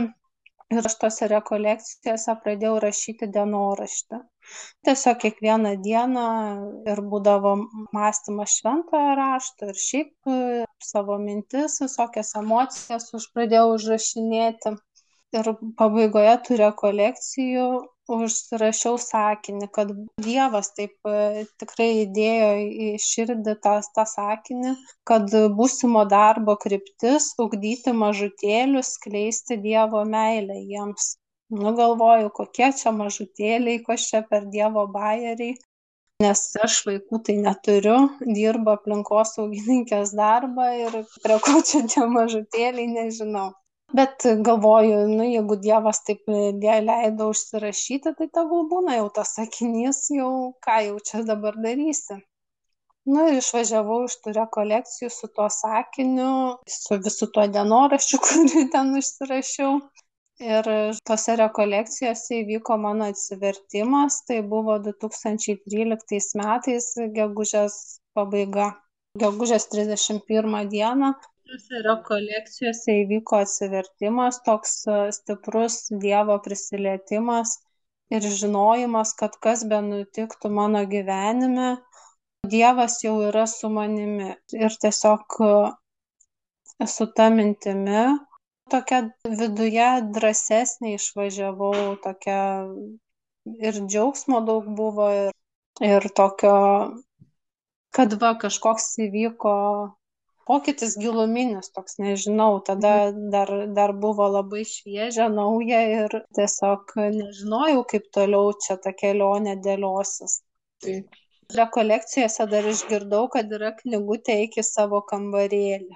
ir 0.75 0.87
aš 0.89 0.95
tose 1.01 1.27
rekolekcijose 1.31 2.35
pradėjau 2.43 2.79
rašyti 2.83 3.29
dienoraštį. 3.35 4.19
Tiesiog 4.87 5.19
kiekvieną 5.23 5.73
dieną 5.85 6.25
ir 6.91 7.01
būdavo 7.13 7.53
mąstymas 7.97 8.55
šventojo 8.59 9.13
rašto 9.19 9.71
ir 9.71 9.79
šiaip 9.83 10.31
e, 10.33 10.65
savo 10.89 11.17
mintis 11.23 11.79
visokias 11.83 12.33
emocijas 12.41 13.09
aš 13.19 13.29
pradėjau 13.35 13.73
užrašinėti. 13.75 14.75
Ir 15.35 15.51
pabaigoje 15.79 16.35
tų 16.47 16.59
rekolekcijų 16.63 17.67
užsirašiau 18.15 18.97
sakinį, 19.01 19.67
kad 19.75 19.91
Dievas 20.23 20.71
taip 20.77 21.09
e, 21.11 21.45
tikrai 21.61 21.87
įdėjo 22.05 22.49
į 22.87 22.89
širdį 23.03 23.55
tą, 23.63 23.75
tą 23.95 24.05
sakinį, 24.11 24.73
kad 25.11 25.35
būsimo 25.59 26.03
darbo 26.09 26.55
kryptis- 26.63 27.33
ugdyti 27.45 27.93
mažutėlius, 28.03 28.93
skleisti 28.97 29.59
Dievo 29.67 30.03
meilę 30.15 30.59
jiems. 30.73 31.15
Nu 31.49 31.71
galvoju, 31.75 32.31
kokie 32.35 32.71
čia 32.75 32.91
mažutėliai, 32.91 33.83
kas 33.83 34.09
čia 34.09 34.23
per 34.29 34.47
Dievo 34.55 34.87
bajeriai. 34.91 35.55
nes 36.23 36.39
aš 36.65 36.75
vaikų 36.85 37.17
tai 37.25 37.35
neturiu, 37.37 37.97
dirba 38.37 38.73
aplinkosaugininkės 38.77 40.15
darbą 40.17 40.65
ir 40.79 40.95
prie 41.23 41.37
ko 41.45 41.61
čia 41.69 41.83
tie 41.91 42.05
mažutėliai, 42.09 42.87
nežinau. 42.93 43.51
Bet 43.95 44.25
galvoju, 44.43 44.95
nu, 45.07 45.23
jeigu 45.23 45.55
Dievas 45.63 46.01
taip 46.07 46.25
leido 46.27 47.29
užsirašyti, 47.31 48.11
tai 48.17 48.27
tegul 48.39 48.65
būna 48.71 48.97
jau 48.97 49.05
tas 49.19 49.31
sakinys, 49.37 50.01
jau 50.11 50.31
ką 50.65 50.79
jau 50.89 50.97
čia 51.09 51.21
dabar 51.27 51.55
darysi. 51.63 52.17
Nu 53.07 53.29
ir 53.29 53.37
išvažiavau 53.39 54.01
iš 54.09 54.17
tų 54.23 54.33
rekolekcijų 54.35 55.07
su 55.15 55.29
tuo 55.31 55.47
sakiniu, 55.57 56.31
su 56.67 56.97
visu 57.05 57.29
tuo 57.31 57.45
dienoraščiu, 57.47 58.19
kurį 58.25 58.65
ten 58.73 58.91
užsirašiau 58.99 59.77
ir 60.43 60.67
tose 61.07 61.35
rekolekcijose 61.39 62.41
įvyko 62.41 62.77
mano 62.81 63.07
atsivertimas 63.13 64.19
tai 64.27 64.41
buvo 64.51 64.77
du 64.83 64.93
tūkstančiai 65.03 65.57
tryliktais 65.63 66.33
metais 66.37 66.91
gegužės 67.15 67.79
pabaiga 68.17 68.67
gegužės 69.17 69.65
trisdešimt 69.71 70.27
pirmą 70.29 70.67
dieną 70.69 71.13
tose 71.47 71.81
rekolekcijose 71.85 72.95
įvyko 73.03 73.41
atsivertimas 73.45 74.39
toks 74.47 74.73
e, 74.91 74.97
stiprus 75.15 75.77
dievo 76.03 76.37
prisilietimas 76.45 77.53
ir 78.17 78.27
žinojimas 78.41 79.13
kad 79.21 79.37
kas 79.45 79.63
benutiktų 79.71 80.51
mano 80.59 80.83
gyvenime 80.93 81.69
dievas 82.53 82.99
jau 83.03 83.15
yra 83.29 83.45
su 83.51 83.69
manimi. 83.71 84.33
Ir 84.55 84.75
tiesiog 84.83 85.37
e, 85.47 85.51
su 86.95 87.07
ta 87.19 87.29
mintimi 87.33 88.03
tokia 88.71 89.01
viduje 89.41 89.89
drąsesnė 90.17 90.95
išvažiavau 90.97 91.95
tokia 92.03 92.41
ir 93.69 93.79
džiaugsmo 93.85 94.41
daug 94.49 94.67
buvo 94.79 95.07
ir, 95.15 95.31
ir 95.91 96.09
tokio, 96.19 96.57
kad 97.95 98.17
va 98.23 98.33
kažkoks 98.41 98.89
įvyko 99.07 99.55
pokytis 100.47 100.95
giluminis, 101.01 101.69
toks 101.75 101.99
nežinau, 102.01 102.59
tada 102.69 102.95
mhm. 103.11 103.29
dar, 103.35 103.53
dar 103.77 103.93
buvo 104.05 104.29
labai 104.37 104.63
šviežia, 104.67 105.29
nauja 105.33 105.83
ir 105.99 106.17
tiesiog 106.37 106.97
nežinojau, 107.19 107.85
kaip 107.93 108.09
toliau 108.17 108.51
čia 108.65 108.79
ta 108.83 108.95
kelionė 108.95 109.59
dėliosis. 109.67 110.41
Taip. 110.83 111.23
Rekolekcijose 111.55 112.49
dar 112.51 112.65
išgirdau, 112.67 113.29
kad 113.31 113.53
yra 113.55 113.71
knygutė 113.77 114.41
iki 114.47 114.65
savo 114.67 114.99
kambarėlį 115.07 115.95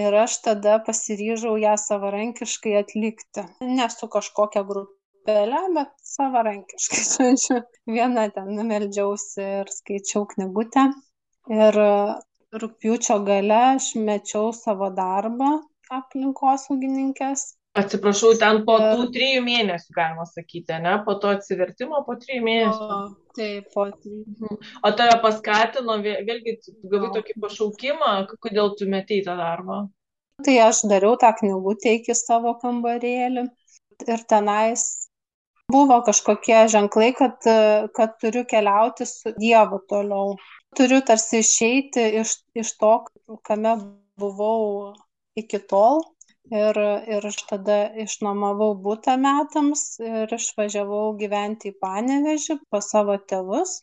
ir 0.00 0.14
aš 0.16 0.38
tada 0.46 0.78
pasiryžau 0.86 1.54
ją 1.60 1.76
savarankiškai 1.84 2.74
atlikti 2.80 3.44
ne 3.60 3.88
su 3.92 4.08
kažkokia 4.16 4.64
grupele 4.68 5.62
bet 5.76 5.92
savarankiškai 6.12 7.02
žodžiu 7.14 7.60
viena 7.96 8.28
ten 8.36 8.60
meldžiausi 8.72 9.48
ir 9.60 9.72
skaičiau 9.76 10.26
knygutę 10.34 10.86
ir 11.60 11.80
rugpjūčio 12.60 13.18
gale 13.26 13.58
aš 13.72 13.94
mečiau 14.08 14.52
savo 14.56 14.90
darbą 14.96 15.54
aplinkosaugininkės 15.92 17.50
Atsiprašau, 17.72 18.34
ten 18.36 18.58
po 18.66 18.74
tų 18.76 19.06
trijų 19.14 19.40
mėnesių, 19.46 19.94
galima 19.96 20.26
sakyti, 20.28 20.74
ne? 20.84 20.92
Po 21.06 21.14
to 21.20 21.30
atsivertimo 21.32 22.02
po 22.04 22.18
trijų 22.20 22.42
mėnesių. 22.44 22.88
O, 22.96 22.98
taip, 23.38 23.70
po 23.72 23.86
trijų. 23.94 24.24
Mhm. 24.28 24.58
O 24.84 24.90
tave 24.98 25.14
paskatino, 25.22 25.96
vėlgi, 26.04 26.58
gavai 26.92 27.08
tokį 27.14 27.38
pašaukimą, 27.46 28.10
kodėl 28.44 28.74
tu 28.76 28.88
metei 28.92 29.22
tą 29.24 29.38
darbą? 29.40 29.86
Tai 30.44 30.56
aš 30.66 30.82
dariau 30.90 31.16
tą 31.22 31.30
knygutę 31.38 31.96
iki 31.96 32.16
savo 32.18 32.52
kambarėlį 32.60 33.46
ir 34.04 34.26
tenais 34.28 34.84
buvo 35.72 36.02
kažkokie 36.04 36.66
ženklai, 36.68 37.14
kad, 37.16 37.40
kad 37.96 38.18
turiu 38.20 38.44
keliauti 38.52 39.08
su 39.08 39.32
Dievu 39.38 39.80
toliau. 39.88 40.36
Turiu 40.78 41.00
tarsi 41.08 41.42
išeiti 41.42 42.04
iš, 42.20 42.34
iš 42.62 42.72
to, 42.80 42.92
kame 43.48 43.76
buvau 44.20 44.94
iki 45.42 45.60
tol. 45.72 46.02
Ir 46.52 46.78
ir 47.14 47.26
aš 47.28 47.38
tada 47.48 47.76
išnuomavau 48.04 48.72
butą 48.84 49.14
metams 49.24 49.82
ir 50.02 50.32
išvažiavau 50.36 51.04
gyventi 51.20 51.70
į 51.70 51.76
panevėžį 51.84 52.56
pas 52.74 52.88
savo 52.94 53.14
tėvus. 53.32 53.76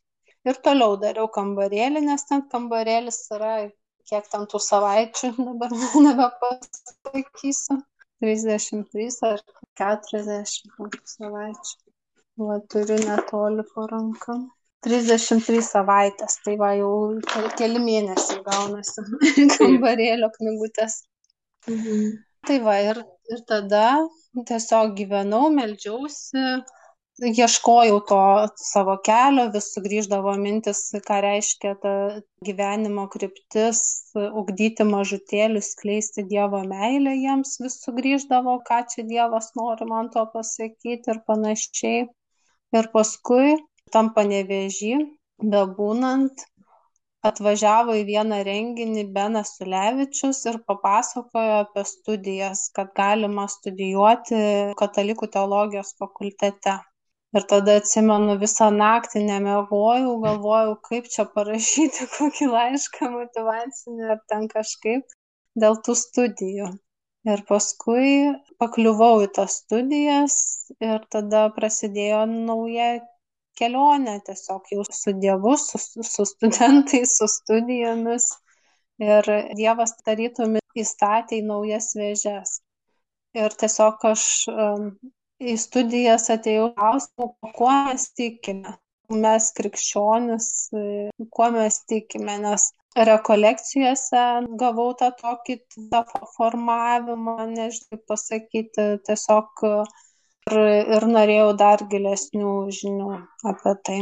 Ir 0.50 0.60
toliau 0.66 0.98
dariau 1.04 1.30
kambarėlį 1.38 2.04
nes 2.10 2.26
ten 2.32 2.44
kambarėlis 2.52 3.22
yra 3.38 3.54
kiek 4.12 4.28
ten 4.34 4.46
tų 4.52 4.62
savaičių 4.66 5.32
dabar 5.48 5.76
nebepasakysiu. 6.06 7.80
trisdešimt 8.20 8.90
trys 8.94 9.22
ar 9.32 9.44
keturiasdešimt 9.80 11.02
savaičių. 11.16 11.76
Va 12.50 12.62
turiu 12.74 12.98
netoli 13.08 13.68
po 13.74 13.86
ranka 14.86 14.90
33 14.90 15.62
savaitės, 15.62 16.40
tai 16.46 16.56
va 16.58 16.74
jau 16.78 17.20
keli 17.58 17.80
mėnesiai 17.80 18.42
gaunasi 18.44 19.02
kambarėlio 19.58 20.30
knygutės. 20.38 21.04
Mhm. 21.68 22.18
Tai 22.48 22.60
va 22.64 22.80
ir 22.80 23.04
ir 23.30 23.40
tada 23.46 24.08
tiesiog 24.48 24.96
gyvenau 24.96 25.50
meldžiausi 25.52 26.64
ieškojau 27.20 28.00
to 28.08 28.20
savo 28.56 28.96
kelio 29.04 29.50
vis 29.52 29.74
sugrįždavo 29.76 30.36
mintys 30.40 30.80
ką 31.08 31.18
reiškia 31.26 31.74
ta 31.84 32.22
gyvenimo 32.48 33.08
kryptis 33.12 33.82
ugdyti 34.16 34.88
mažutėlius 34.88 35.74
skleisti 35.76 36.24
dievo 36.24 36.64
meilę 36.64 37.18
jiems 37.20 37.60
vis 37.60 37.76
sugrįždavo 37.84 38.62
ką 38.70 38.80
čia 38.94 39.04
dievas 39.04 39.52
nori 39.60 39.86
man 39.90 40.10
tuo 40.10 40.26
pasakyti 40.32 41.12
ir 41.12 41.20
panašiai. 41.28 42.08
Ir 42.80 42.88
paskui 42.94 43.58
tam 43.96 44.14
panevėžy 44.16 44.96
bebūnant 45.54 46.46
atvažiavo 47.28 47.96
į 48.00 48.04
vieną 48.08 48.40
renginį 48.48 49.06
benas 49.16 49.52
ulevičius 49.64 50.40
ir 50.52 50.60
papasakojo 50.72 51.56
apie 51.64 51.84
studijas 51.88 52.68
kad 52.76 52.94
galima 53.00 53.48
studijuoti 53.52 54.40
katalikų 54.80 55.28
teologijos 55.34 55.96
fakultete. 56.00 56.78
Ir 57.38 57.44
tada 57.50 57.76
atsimenu 57.78 58.40
visą 58.42 58.70
naktį 58.74 59.22
nemiegojau 59.28 60.16
galvojau 60.24 60.78
kaip 60.88 61.10
čia 61.16 61.28
parašyti 61.36 62.08
kokį 62.16 62.48
laišką 62.54 63.12
motyvacinį 63.18 64.14
ar 64.16 64.24
ten 64.32 64.48
kažkaip 64.54 65.20
dėl 65.64 65.78
tų 65.86 65.98
studijų. 66.00 66.72
Ir 67.28 67.44
paskui 67.52 68.32
pakliuvau 68.64 69.26
į 69.26 69.30
tas 69.36 69.60
studijas 69.62 70.36
ir 70.82 71.04
tada 71.14 71.50
prasidėjo 71.58 72.24
nauja 72.32 72.94
kelionę 73.60 74.16
tiesiog 74.26 74.72
jau 74.74 74.86
su 74.88 75.14
Dievu, 75.24 75.56
su, 75.58 75.80
su 76.14 76.26
studentais, 76.34 77.18
su 77.20 77.28
studijomis. 77.36 78.32
Ir 79.00 79.30
Dievas 79.56 79.94
tarytum 80.04 80.58
įstatė 80.76 81.40
į 81.40 81.46
naujas 81.48 81.94
vėžes. 81.96 82.60
Ir 83.38 83.54
tiesiog 83.62 84.04
aš 84.10 84.24
um, 84.52 84.90
į 85.40 85.56
studijas 85.62 86.28
atėjau 86.34 86.72
klausimu, 86.76 87.30
kuo 87.56 87.72
mes 87.88 88.10
tikime. 88.18 88.76
Mes 89.10 89.48
krikščionis, 89.58 90.48
kuo 91.34 91.48
mes 91.56 91.80
tikime, 91.90 92.36
nes 92.44 92.68
rekolekcijose 93.10 94.26
gavau 94.62 94.92
tą 95.00 95.10
tokį 95.22 95.56
tą 95.94 96.04
formavimą, 96.36 97.38
nežinau 97.56 97.98
pasakyti, 98.12 98.86
tiesiog 99.08 99.64
ir, 99.72 99.96
ir 100.98 101.06
norėjau 101.16 101.50
dar 101.62 101.84
gilesnių 101.92 102.54
žinių 102.78 103.10
apie 103.52 103.74
tai. 103.88 104.00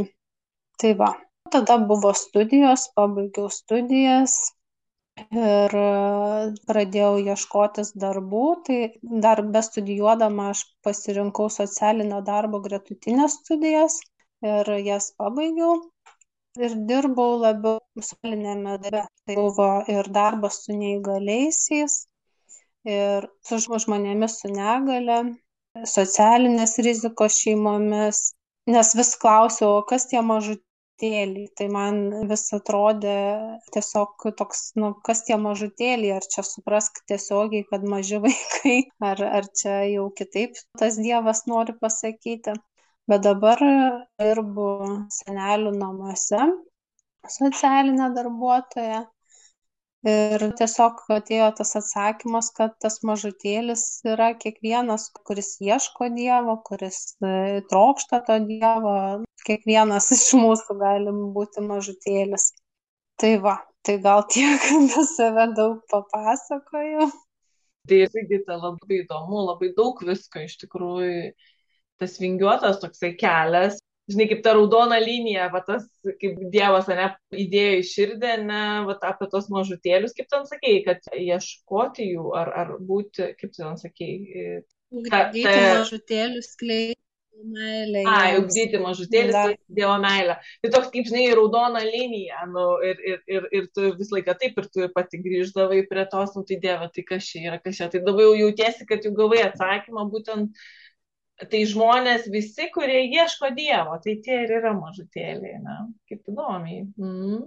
Tai 0.82 0.94
va, 1.00 1.10
tada 1.54 1.78
buvo 1.90 2.14
studijos, 2.18 2.88
pabaigiau 2.98 3.50
studijas 3.54 4.36
ir 5.34 5.76
pradėjau 6.70 7.14
ieškotis 7.34 7.94
darbų. 8.04 8.44
Tai 8.68 8.80
dar 9.26 9.42
bestudijuodama 9.56 10.52
aš 10.54 10.64
pasirinkau 10.86 11.50
socialinio 11.54 12.22
darbo 12.32 12.62
gretutinės 12.68 13.40
studijas 13.42 14.00
ir 14.46 14.74
jas 14.86 15.12
pabaigiau. 15.18 15.80
Ir 16.58 16.74
dirbau 16.90 17.38
labiau 17.42 17.82
socialinėme 18.02 18.78
darbe. 18.86 19.08
Tai 19.28 19.36
buvo 19.38 19.72
ir 19.94 20.08
darbas 20.14 20.62
su 20.66 20.78
neįgaliaisiais, 20.78 21.98
ir 22.88 23.28
su 23.46 23.60
žmonėmis 23.84 24.40
su 24.42 24.50
negale, 24.54 25.18
socialinės 25.86 26.78
rizikos 26.86 27.38
šeimomis, 27.42 28.22
nes 28.70 28.94
vis 28.98 29.12
klausiau, 29.22 29.78
o 29.80 29.84
kas 29.88 30.08
tie 30.12 30.22
mažutėliai. 30.26 31.48
Tai 31.58 31.68
man 31.74 32.00
vis 32.30 32.46
atrodė 32.58 33.18
tiesiog 33.76 34.28
toks, 34.40 34.64
nu, 34.82 34.94
kas 35.08 35.24
tie 35.28 35.38
mažutėliai, 35.42 36.16
ar 36.18 36.30
čia 36.34 36.46
suprask 36.48 37.04
tiesiogiai, 37.10 37.68
kad 37.72 37.86
maži 37.88 38.22
vaikai, 38.26 38.78
ar, 39.12 39.24
ar 39.42 39.52
čia 39.62 39.82
jau 39.92 40.08
kitaip 40.18 40.58
tas 40.80 41.00
Dievas 41.02 41.46
nori 41.52 41.78
pasakyti. 41.82 42.58
Bet 43.08 43.22
dabar 43.24 43.62
dirbu 44.20 44.72
senelių 45.16 45.72
namuose, 45.78 46.42
socialinė 47.32 48.10
darbuotoja 48.18 49.06
Ir 50.08 50.44
tiesiog 50.56 51.02
atėjo 51.12 51.48
tas 51.58 51.74
atsakymas, 51.80 52.52
kad 52.56 52.76
tas 52.84 53.02
mažutėlis 53.08 53.82
yra 54.08 54.30
kiekvienas, 54.40 55.10
kuris 55.28 55.58
ieško 55.60 56.08
Dievo, 56.16 56.56
kuris 56.70 57.00
e, 57.20 57.60
trokšta 57.68 58.22
to 58.30 58.38
Dievo, 58.48 58.94
kiekvienas 59.50 60.08
iš 60.16 60.30
mūsų 60.40 60.78
gali 60.80 61.16
būti 61.36 61.66
mažutėlis. 61.66 62.54
Tai 63.20 63.34
va, 63.44 63.58
tai 63.84 63.98
gal 64.06 64.24
tiek 64.32 64.70
apie 64.70 65.04
save 65.16 65.50
daug 65.58 65.82
papasakoju. 65.92 67.10
Tai 67.88 68.00
irgi 68.06 68.42
tai 68.48 68.60
labai 68.62 69.02
įdomu, 69.02 69.44
labai 69.50 69.74
daug 69.76 70.00
visko 70.08 70.46
iš 70.46 70.56
tikrųjų, 70.64 71.34
tas 72.00 72.16
vingiuotas 72.22 72.80
toksai 72.84 73.12
kelias, 73.20 73.82
žinai, 74.12 74.28
kaip 74.32 74.44
ta 74.46 74.54
raudona 74.56 75.00
linija, 75.04 75.50
va 75.54 75.62
tas, 75.68 75.88
kaip 76.22 76.40
Dievas, 76.54 76.88
ne, 76.92 77.10
įdėjo 77.46 77.80
į 77.82 77.88
širdį, 77.92 78.34
ne, 78.48 78.62
va 78.88 78.98
apie 79.10 79.30
tos 79.32 79.50
mažutėlius, 79.54 80.16
kaip 80.18 80.30
ten 80.32 80.48
sakėjai, 80.50 80.84
kad 80.86 81.10
ieškoti 81.14 82.12
jų, 82.14 82.30
ar, 82.40 82.54
ar 82.64 82.78
būti, 82.80 83.34
kaip 83.42 83.56
ten 83.58 83.76
sakėjai. 83.82 84.62
Ugdyti 84.96 85.44
mažutėlius, 85.44 86.54
skleisti 86.56 87.04
meilę. 87.44 88.04
A, 88.08 88.38
ugdyti 88.40 88.80
mažutėlis. 88.82 89.58
Dievo 89.68 89.96
meilę. 90.02 90.38
Tai 90.64 90.72
toks, 90.74 90.90
kaip 90.94 91.08
žinai, 91.10 91.28
raudona 91.38 91.84
linija, 91.86 92.46
nu, 92.52 92.66
ir, 92.86 93.02
ir, 93.12 93.22
ir, 93.30 93.48
ir 93.60 93.70
tu 93.76 93.92
visą 93.98 94.18
laiką 94.18 94.38
taip, 94.42 94.58
ir 94.58 94.70
tu 94.74 94.88
pati 94.96 95.20
grįždavai 95.24 95.84
prie 95.90 96.08
tos, 96.12 96.34
nu, 96.38 96.46
tai 96.48 96.60
Dieve, 96.64 96.90
tai 96.94 97.06
kas 97.08 97.30
čia 97.30 97.44
yra, 97.52 97.62
kas 97.64 97.80
čia. 97.80 97.90
Tai 97.94 98.04
dabar 98.06 98.30
jau 98.30 98.36
jautiesi, 98.42 98.88
kad 98.90 99.06
jau 99.06 99.14
gavai 99.18 99.44
atsakymą 99.46 100.08
būtent 100.14 100.66
tai 101.46 101.62
žmonės 101.70 102.26
visi, 102.34 102.70
kurie 102.74 103.04
ieško 103.06 103.52
Dievo, 103.58 104.00
tai 104.04 104.18
tie 104.26 104.42
ir 104.46 104.56
yra 104.60 104.74
mažutėliai, 104.78 105.60
na, 105.62 105.78
kaip 106.10 106.32
įdomiai. 106.34 106.88
Mm. 106.98 107.46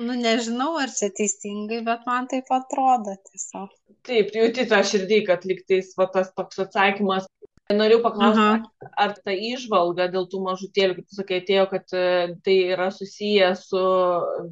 Nu, 0.00 0.14
nežinau, 0.16 0.72
ar 0.80 0.90
čia 0.96 1.10
teisingai, 1.12 1.82
bet 1.84 2.06
man 2.08 2.26
taip 2.30 2.48
atrodo 2.54 3.14
tiesiog. 3.28 3.70
Taip, 4.08 4.32
jauti 4.34 4.64
tą 4.70 4.80
širdį, 4.88 5.18
kad 5.28 5.44
liktais 5.46 5.92
va, 5.98 6.08
tas 6.14 6.32
toks 6.32 6.62
atsakymas. 6.64 7.28
Noriu 7.76 7.98
paklausti, 8.04 8.42
Aha. 8.42 8.90
ar 9.04 9.12
ta 9.16 9.34
išvalga 9.34 10.08
dėl 10.12 10.26
tų 10.30 10.40
mažutėlių, 10.44 10.96
kaip 10.98 11.08
tu 11.08 11.16
sakai, 11.18 11.40
atėjo, 11.42 11.64
kad 11.70 11.94
e, 11.96 12.04
tai 12.46 12.56
yra 12.74 12.88
susiję 12.94 13.48
su 13.60 13.82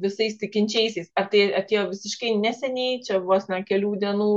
visais 0.03 0.37
tikinčiaisiais. 0.41 1.11
Ar 1.19 1.29
tai 1.31 1.45
atėjo 1.61 1.87
visiškai 1.91 2.33
neseniai, 2.39 2.99
čia 3.05 3.21
vos 3.25 3.47
ne 3.51 3.61
kelių 3.67 3.93
dienų, 4.03 4.33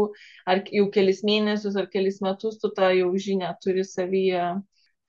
ar 0.51 0.63
jau 0.79 0.87
kelis 0.95 1.25
mėnesius, 1.27 1.79
ar 1.81 1.91
kelis 1.93 2.21
metus 2.25 2.61
tu 2.63 2.73
tą 2.77 2.93
jau 2.97 3.11
žinę 3.27 3.53
turi 3.65 3.85
savyje, 3.89 4.47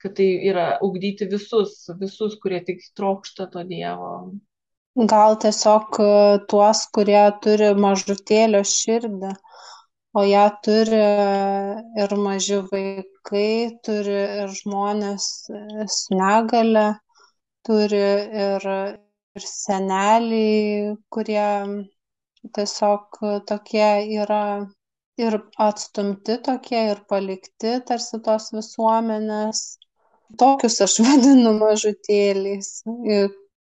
kad 0.02 0.16
tai 0.18 0.28
yra 0.50 0.66
ugdyti 0.84 1.28
visus, 1.30 1.78
visus, 2.00 2.36
kurie 2.42 2.60
tik 2.66 2.84
trokšta 2.98 3.48
to 3.52 3.64
Dievo. 3.68 4.12
Gal 4.96 5.36
tiesiog 5.42 5.98
e, 6.00 6.12
tuos, 6.48 6.86
kurie 6.96 7.24
turi 7.44 7.74
mažutėlio 7.76 8.62
širdį 8.64 9.34
o 10.16 10.22
ją 10.24 10.44
turi 10.64 11.02
ir 12.02 12.14
maži 12.26 12.60
vaikai, 12.70 13.50
turi 13.88 14.16
ir 14.42 14.54
žmonės 14.60 15.26
su 15.96 16.18
negale, 16.20 16.86
turi 17.68 18.06
ir, 18.46 18.66
ir 19.36 19.46
seneliai, 19.50 20.96
kurie 21.12 21.50
tiesiog 22.56 23.20
tokie 23.50 23.90
yra 24.22 24.42
ir 25.20 25.38
atstumti 25.66 26.36
tokie, 26.48 26.82
ir 26.92 27.02
palikti 27.12 27.76
tarsi 27.88 28.20
tos 28.24 28.50
visuomenės. 28.56 29.62
Tokius 30.40 30.80
aš 30.86 30.98
vadinu 31.06 31.54
mažutėliais, 31.60 32.70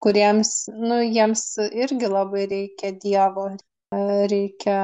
kuriems, 0.05 0.55
nu, 0.89 1.03
jiems 1.05 1.45
irgi 1.85 2.11
labai 2.17 2.49
reikia 2.55 2.93
Dievo, 3.05 3.53
reikia 4.33 4.81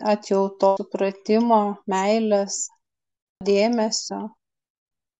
atjautos, 0.00 0.78
supratimo, 0.80 1.62
meilės, 1.90 2.66
dėmesio. 3.44 4.22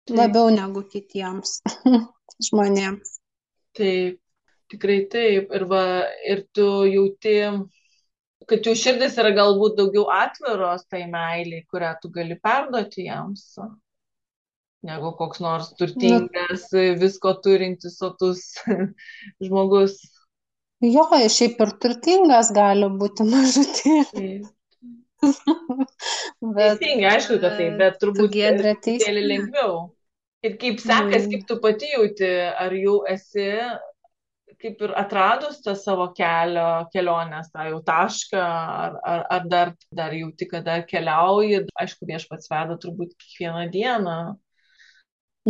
Taip. 0.09 0.17
Labiau 0.19 0.51
negu 0.51 0.83
kitiems 0.91 1.61
žmonėms. 2.49 3.19
Taip, 3.79 4.19
tikrai 4.73 5.05
taip. 5.13 5.53
Ir, 5.55 5.67
va, 5.71 5.85
ir 6.27 6.43
tu 6.57 6.67
jauti, 6.91 7.37
kad 8.51 8.67
jų 8.67 8.75
širdis 8.79 9.15
yra 9.23 9.31
galbūt 9.37 9.77
daugiau 9.79 10.09
atviros 10.11 10.89
tai 10.91 11.05
meiliai, 11.11 11.63
kurią 11.71 11.95
tu 12.03 12.11
gali 12.15 12.39
perduoti 12.43 13.07
jiems, 13.07 13.45
negu 14.83 15.13
koks 15.21 15.43
nors 15.45 15.71
turtingas, 15.79 16.67
nu, 16.75 16.89
visko 16.99 17.37
turintis 17.45 18.01
sotus 18.01 18.49
žmogus. 19.45 20.01
Jo, 20.83 21.07
šiaip 21.31 21.61
ir 21.63 21.77
turtingas 21.79 22.51
gali 22.57 22.91
būti 22.99 23.29
mažutėlis. 23.31 24.51
bet, 26.57 26.79
Teisingai, 26.81 27.15
aišku, 27.15 27.39
kad 27.43 27.57
taip, 27.61 27.79
bet 27.81 27.99
turbūt 28.03 28.35
truputėlį 28.35 29.25
lengviau. 29.29 29.81
Ir 30.43 30.59
kaip 30.59 30.81
sekas, 30.83 31.29
mm. 31.29 31.33
kaip 31.33 31.47
tu 31.47 31.57
pati 31.63 31.93
jauti, 31.93 32.29
ar 32.65 32.75
jau 32.75 32.99
esi 33.11 33.49
kaip 34.63 34.83
ir 34.87 34.93
atradus 34.99 35.59
tą 35.65 35.75
savo 35.79 36.09
kelio, 36.17 36.67
kelionės, 36.93 37.51
tą 37.55 37.67
jau 37.71 37.81
tašką, 37.87 38.43
ar, 38.85 38.97
ar, 39.13 39.25
ar 39.37 39.49
dar, 39.51 39.73
dar 39.99 40.15
jauti, 40.15 40.47
kad 40.51 40.67
dar 40.69 40.85
keliauji, 40.89 41.65
aišku, 41.83 42.07
viešpats 42.11 42.51
veda 42.53 42.79
turbūt 42.83 43.17
kiekvieną 43.19 43.67
dieną. 43.75 44.17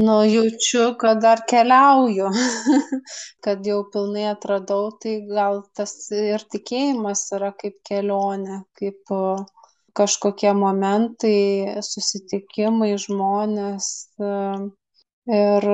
Nu, 0.00 0.14
jaučiu, 0.24 0.94
kad 1.00 1.20
dar 1.20 1.42
keliauju, 1.48 2.30
kad 3.44 3.66
jau 3.68 3.82
pilnai 3.92 4.30
atradau, 4.30 4.86
tai 5.02 5.18
gal 5.28 5.60
tas 5.76 5.92
ir 6.16 6.44
tikėjimas 6.54 7.26
yra 7.36 7.52
kaip 7.58 7.76
kelionė, 7.88 8.62
kaip 8.80 9.12
uh, 9.12 9.44
kažkokie 9.98 10.52
momentai, 10.56 11.78
susitikimai, 11.84 12.92
žmonės. 13.00 13.88
Ir 15.32 15.68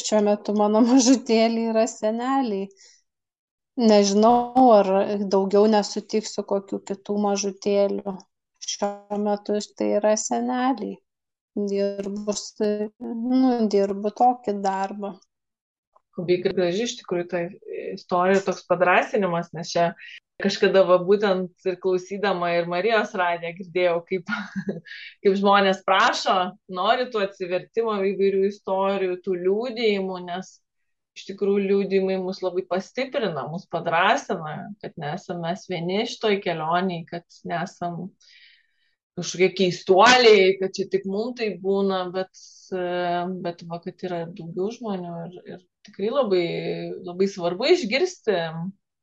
šiuo 0.00 0.22
metu 0.26 0.54
mano 0.58 0.82
mažutėliai 0.90 1.70
yra 1.72 1.86
seneliai. 1.90 2.68
Nežinau, 3.80 4.66
ar 4.76 4.90
daugiau 5.32 5.68
nesutiksiu 5.70 6.44
kokių 6.48 6.82
kitų 6.90 7.16
mažutėlių. 7.26 8.16
Šiuo 8.70 9.20
metu 9.24 9.56
tai 9.76 9.94
yra 10.00 10.16
seneliai. 10.20 10.98
Dirbu, 11.70 12.34
nu, 13.00 13.54
dirbu 13.72 14.12
tokį 14.16 14.54
darbą. 14.62 15.16
Labai 16.18 16.36
graži 16.44 16.84
iš 16.86 16.98
tikrųjų 17.00 17.26
ta 17.30 17.40
istorija, 17.94 18.42
toks 18.44 18.66
padrasinimas, 18.68 19.50
nes 19.56 19.72
čia 19.72 19.86
kažkada 20.42 20.82
va 20.88 20.96
būtent 21.04 21.68
ir 21.68 21.76
klausydama 21.82 22.52
ir 22.56 22.68
Marijos 22.70 23.12
radiją 23.18 23.52
girdėjau, 23.58 23.98
kaip, 24.08 24.32
kaip 25.24 25.38
žmonės 25.40 25.84
prašo, 25.86 26.38
nori 26.72 27.08
tų 27.12 27.24
atsivertimo 27.26 27.94
įvairių 28.10 28.42
istorijų, 28.48 29.20
tų 29.24 29.38
liūdėjimų, 29.44 30.18
nes 30.26 30.58
iš 31.18 31.26
tikrųjų 31.30 31.64
liūdėjimai 31.66 32.18
mus 32.22 32.40
labai 32.44 32.64
pastiprina, 32.68 33.46
mus 33.50 33.66
padrasina, 33.70 34.70
kad 34.82 34.94
nesame 35.00 35.48
mes 35.48 35.66
vieni 35.70 36.04
šitoj 36.08 36.38
kelioniai, 36.44 37.04
kad 37.08 37.26
nesam 37.48 38.06
kažkokie 39.18 39.50
keistuoliai, 39.58 40.54
kad 40.60 40.74
čia 40.76 40.86
tik 40.90 41.06
mums 41.10 41.36
tai 41.40 41.50
būna, 41.60 42.04
bet, 42.14 42.30
bet 43.44 43.64
va, 43.68 43.80
kad 43.84 44.06
yra 44.06 44.22
daugiau 44.28 44.70
žmonių 44.76 45.16
ir, 45.26 45.40
ir 45.56 45.64
tikrai 45.88 46.12
labai, 46.14 46.46
labai 47.04 47.28
svarbu 47.28 47.68
išgirsti. 47.74 48.38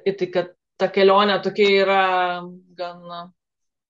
Ir 0.08 0.15
tai, 0.17 0.28
kad 0.32 0.54
ta 0.82 0.90
kelionė 0.94 1.40
tokia 1.46 1.70
yra 1.84 2.02
gan 2.78 3.32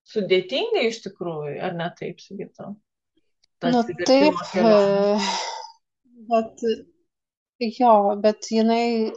sudėtinga 0.07 0.85
iš 0.87 1.01
tikrųjų, 1.05 1.57
ar 1.67 1.75
ne 1.77 1.89
taip, 1.99 2.21
Sigita? 2.23 2.71
Nu, 3.65 3.81
taip, 4.05 4.37
kelionė. 4.53 5.17
bet 6.31 6.63
jo, 7.79 7.93
bet 8.23 8.49
jinai, 8.53 9.11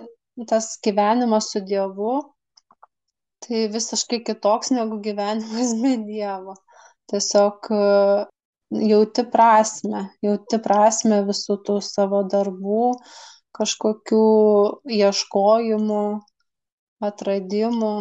tas 0.51 0.73
gyvenimas 0.83 1.51
su 1.53 1.63
Dievu, 1.67 2.19
tai 3.45 3.67
visiškai 3.73 4.23
kitoks 4.27 4.73
negu 4.75 5.01
gyvenimas 5.05 5.75
be 5.83 5.97
Dievo. 6.09 6.57
Tiesiog 7.11 7.71
jauti 8.71 9.25
prasme, 9.33 10.05
jauti 10.23 10.61
prasme 10.63 11.23
visų 11.27 11.59
tų 11.67 11.81
savo 11.83 12.23
darbų, 12.31 12.91
kažkokių 13.57 14.25
ieškojimų, 14.95 16.05
atradimų. 17.09 17.93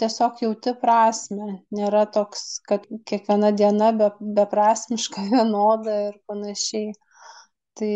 Tiesiog 0.00 0.40
jauti 0.40 0.72
prasmę. 0.80 1.48
Nėra 1.76 2.06
toks 2.14 2.62
kad 2.68 2.86
kiekviena 3.08 3.52
diena 3.56 3.90
be 3.96 4.08
beprasmiška 4.38 5.26
vienoda 5.34 5.98
ir 6.08 6.16
panašiai. 6.30 6.94
Tai 7.78 7.92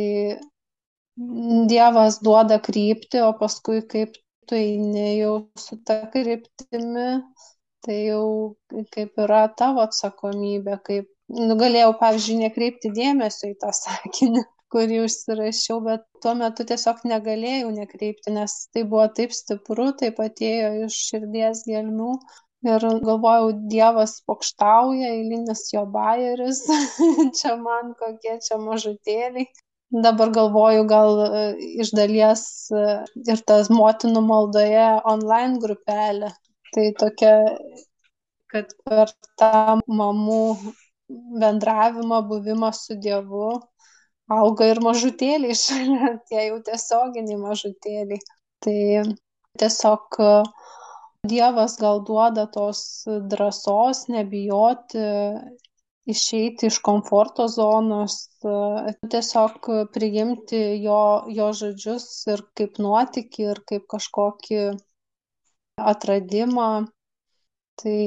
dievas 1.73 2.21
duoda 2.25 2.59
kryptį 2.61 3.23
o 3.25 3.33
paskui 3.41 3.81
kaip 3.89 4.17
tu 4.49 4.57
eini 4.59 5.19
jau 5.19 5.35
su 5.59 5.79
ta 5.89 6.03
kryptimi 6.13 7.07
tai 7.87 7.97
jau 8.09 8.57
kaip 8.93 9.23
yra 9.25 9.47
tavo 9.61 9.85
atsakomybė 9.87 10.77
kaip 10.89 11.09
nu 11.29 11.57
galėjau 11.63 11.95
pavyzdžiui 12.03 12.43
nekreipti 12.43 12.93
dėmesio 12.99 13.51
į 13.53 13.57
tą 13.63 13.73
sakinį 13.81 14.45
kurį 14.77 15.03
užsirašiau, 15.07 15.79
bet 15.87 16.03
tuo 16.25 16.35
metu 16.37 16.67
tiesiog 16.69 17.05
negalėjau 17.09 17.71
nekreipti, 17.73 18.33
nes 18.37 18.57
tai 18.75 18.83
buvo 18.85 19.07
taip 19.19 19.33
stipru, 19.33 19.87
taip 20.01 20.21
atėjo 20.21 20.73
iš 20.87 20.99
širdies 21.11 21.65
gelmių. 21.69 22.17
Ir 22.67 22.83
galvojau, 23.07 23.53
Dievas 23.71 24.17
pokštauja, 24.27 25.13
eilinis 25.15 25.69
jo 25.73 25.85
bayeris, 25.93 26.65
čia 27.39 27.55
man 27.61 27.93
kokie 28.01 28.37
čia 28.43 28.59
mažutėliai. 28.61 29.47
Dabar 30.07 30.33
galvoju, 30.35 30.83
gal 30.91 31.21
e, 31.23 31.43
iš 31.83 31.93
dalies 31.95 32.43
e, 32.75 32.87
ir 33.31 33.43
tas 33.47 33.71
motinų 33.71 34.25
maldoje 34.27 34.89
online 35.13 35.61
grupelė. 35.63 36.33
Tai 36.75 36.87
tokia, 36.99 37.37
kad 38.51 38.75
per 38.89 39.15
tą 39.39 39.79
mamų 39.87 40.43
bendravimą, 41.39 42.19
buvimą 42.33 42.73
su 42.75 42.99
Dievu 42.99 43.55
auga 44.33 44.71
ir 44.73 44.81
mažutėliai 44.85 45.57
šalia, 45.65 46.17
tie 46.31 46.49
jau 46.49 46.59
tiesioginiai 46.71 47.43
mažutėliai. 47.43 48.23
Tai 48.65 48.81
tiesiog 49.61 50.19
Dievas 51.27 51.77
gal 51.81 52.05
duoda 52.07 52.47
tos 52.55 52.81
drąsos, 53.31 54.05
nebijoti, 54.15 55.01
išeiti 56.07 56.69
iš 56.71 56.79
komforto 56.87 57.49
zonos, 57.51 58.19
tiesiog 59.11 59.71
priimti 59.95 60.61
jo, 60.85 61.01
jo 61.39 61.49
žodžius 61.61 62.07
ir 62.31 62.45
kaip 62.59 62.79
nuotikį, 62.83 63.49
ir 63.55 63.63
kaip 63.73 63.89
kažkokį 63.95 64.61
atradimą. 65.95 66.69
Tai 67.83 67.99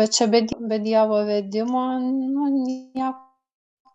bet 0.00 0.16
čia 0.16 0.26
be, 0.32 0.46
be 0.70 0.80
Dievo 0.82 1.20
vedimo 1.28 1.84
nu, 2.00 2.48
nieko, 2.56 3.31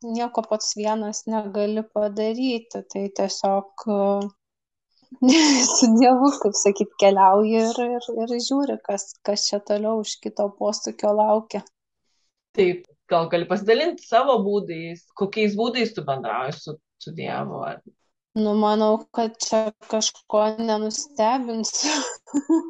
nieko 0.03 0.43
pats 0.49 0.75
vienas 0.77 1.23
negali 1.29 1.83
padaryti. 1.93 2.83
Tai 2.93 3.05
tiesiog 3.19 3.88
su 5.77 5.89
Dievu, 5.99 6.31
kaip 6.43 6.57
sakyt, 6.62 6.93
keliauji 7.01 7.62
ir, 7.62 7.81
ir, 7.97 8.07
ir 8.23 8.36
žiūri, 8.49 8.77
kas, 8.86 9.10
kas 9.25 9.47
čia 9.49 9.62
toliau 9.63 10.03
už 10.03 10.17
kito 10.23 10.49
posūkio 10.60 11.13
laukia. 11.15 11.63
Taip, 12.57 12.88
gal 13.12 13.29
gali 13.31 13.47
pasidalinti 13.49 14.03
savo 14.03 14.39
būdais, 14.45 15.05
kokiais 15.17 15.55
būdais 15.57 15.93
tu 15.95 16.03
bendrauji 16.07 16.57
su, 16.57 16.75
su 17.03 17.13
Dievu. 17.17 17.62
Ar... 17.69 17.79
Nu, 18.38 18.53
manau, 18.60 18.91
kad 19.15 19.38
čia 19.41 19.62
kažko 19.89 20.43
nenustebinsiu. 20.60 21.95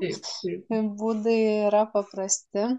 Taip, 0.02 0.22
taip. 0.22 0.78
Būdai 1.02 1.40
yra 1.68 1.88
paprasti 1.92 2.70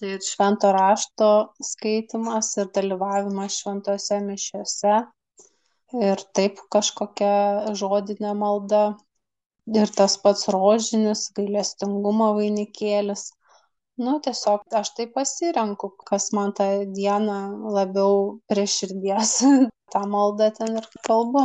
tai 0.00 0.16
švento 0.24 0.70
rašto 0.72 1.30
skaitymas 1.70 2.54
ir 2.62 2.70
dalyvavimas 2.76 3.58
šventose 3.60 4.20
mišiose 4.24 4.94
ir 5.98 6.22
taip 6.38 6.62
kažkokia 6.72 7.74
žodinė 7.80 8.32
malda 8.38 8.82
ir 9.80 9.92
tas 9.98 10.16
pats 10.22 10.48
rožinis 10.54 11.26
gailestingumo 11.36 12.30
vainikėlis. 12.38 13.26
Nu, 14.00 14.16
tiesiog 14.24 14.76
aš 14.80 14.94
tai 14.96 15.06
pasirenku, 15.12 15.92
kas 16.08 16.30
man 16.36 16.54
tą 16.56 16.68
dieną 16.96 17.40
labiau 17.76 18.14
prie 18.48 18.64
širdies, 18.74 19.34
tą 19.92 20.04
maldą 20.14 20.48
ten 20.56 20.80
ir 20.80 20.88
kalbu. 21.08 21.44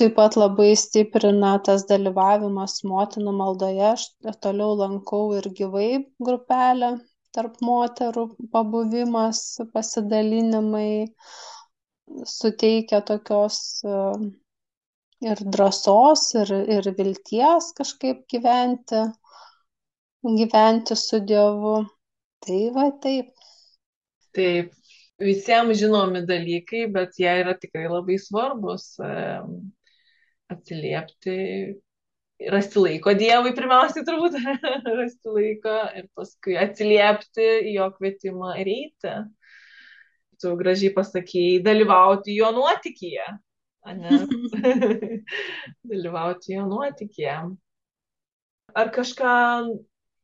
Taip 0.00 0.14
pat 0.16 0.38
labai 0.40 0.70
stiprina 0.80 1.52
tas 1.66 1.84
dalyvavimas 1.90 2.78
motinų 2.88 3.34
maldoje, 3.36 3.90
aš 3.92 4.06
toliau 4.40 4.78
lankau 4.78 5.26
ir 5.36 5.50
gyvai 5.58 5.90
grupelę 6.28 6.94
tarp 7.36 7.58
moterų 7.64 8.26
pabuvimas, 8.52 9.40
pasidalinimai 9.72 11.06
suteikia 12.28 13.00
tokios 13.08 13.58
e, 13.84 13.96
ir 15.30 15.42
drąsos, 15.56 16.26
ir, 16.42 16.52
ir 16.76 16.90
vilties 16.98 17.72
kažkaip 17.78 18.24
gyventi, 18.32 19.02
gyventi 20.42 20.98
su 20.98 21.22
Dievu. 21.32 21.80
Tai 22.42 22.60
va 22.74 22.88
taip. 23.04 23.28
Taip, 24.34 24.72
visiems 25.22 25.78
žinomi 25.78 26.24
dalykai, 26.26 26.88
bet 26.90 27.20
jie 27.20 27.30
yra 27.44 27.54
tikrai 27.54 27.86
labai 27.86 28.16
svarbus 28.18 28.88
e, 28.98 29.12
atsiliepti 30.50 31.36
rasti 32.50 32.80
laiko 32.80 33.12
Dievui 33.18 33.52
pirmiausiai 33.56 34.06
turbūt, 34.06 34.38
rasti 35.00 35.36
laiko 35.36 35.76
ir 35.98 36.08
paskui 36.16 36.56
atsiliepti 36.60 37.48
į 37.70 37.76
jo 37.76 37.88
kvietimą 37.96 38.56
ir 38.62 38.72
eiti. 38.72 39.14
Tu 40.42 40.52
gražiai 40.58 40.90
pasakėjai, 40.96 41.62
dalyvauti 41.62 42.34
jo 42.34 42.50
nuotikyje. 42.56 43.28
dalyvauti 45.92 46.56
jo 46.56 46.66
nuotikyje. 46.70 47.36
Ar 48.78 48.90
kažką 48.94 49.32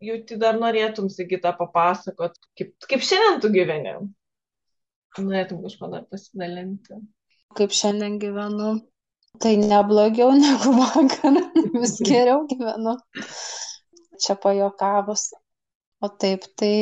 jauti 0.05 0.39
dar 0.41 0.59
norėtum, 0.59 1.09
Sigita, 1.13 1.53
papasakot, 1.59 2.39
kaip, 2.59 2.75
kaip 2.91 3.05
šiandien 3.05 3.43
tu 3.43 3.51
gyveni? 3.55 3.95
Norėtum 5.19 5.63
kažko 5.65 5.91
dar 5.93 6.07
pasidalinti. 6.11 7.01
Kaip 7.59 7.75
šiandien 7.75 8.19
gyvenu, 8.23 8.77
Tai 9.43 9.55
ne 9.61 9.81
blogiau 9.87 10.33
negu 10.35 10.73
vakar, 10.81 11.37
vis 11.81 11.97
geriau 12.09 12.45
gyvenu. 12.51 12.95
Čia 14.19 14.35
pajokavus. 14.43 15.29
O 16.03 16.09
taip, 16.23 16.47
tai 16.59 16.75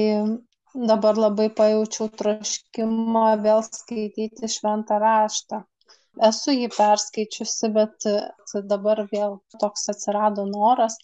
dabar 0.91 1.19
labai 1.21 1.49
pajaučiau 1.59 2.09
troškimą 2.21 3.25
vėl 3.45 3.65
skaityti 3.67 4.51
šventą 4.55 5.01
raštą. 5.03 5.63
Esu 6.29 6.55
jį 6.57 6.69
perskaičiusi, 6.73 7.71
bet 7.77 8.07
dabar 8.73 9.03
vėl 9.13 9.39
toks 9.61 9.89
atsirado 9.93 10.47
noras. 10.49 10.97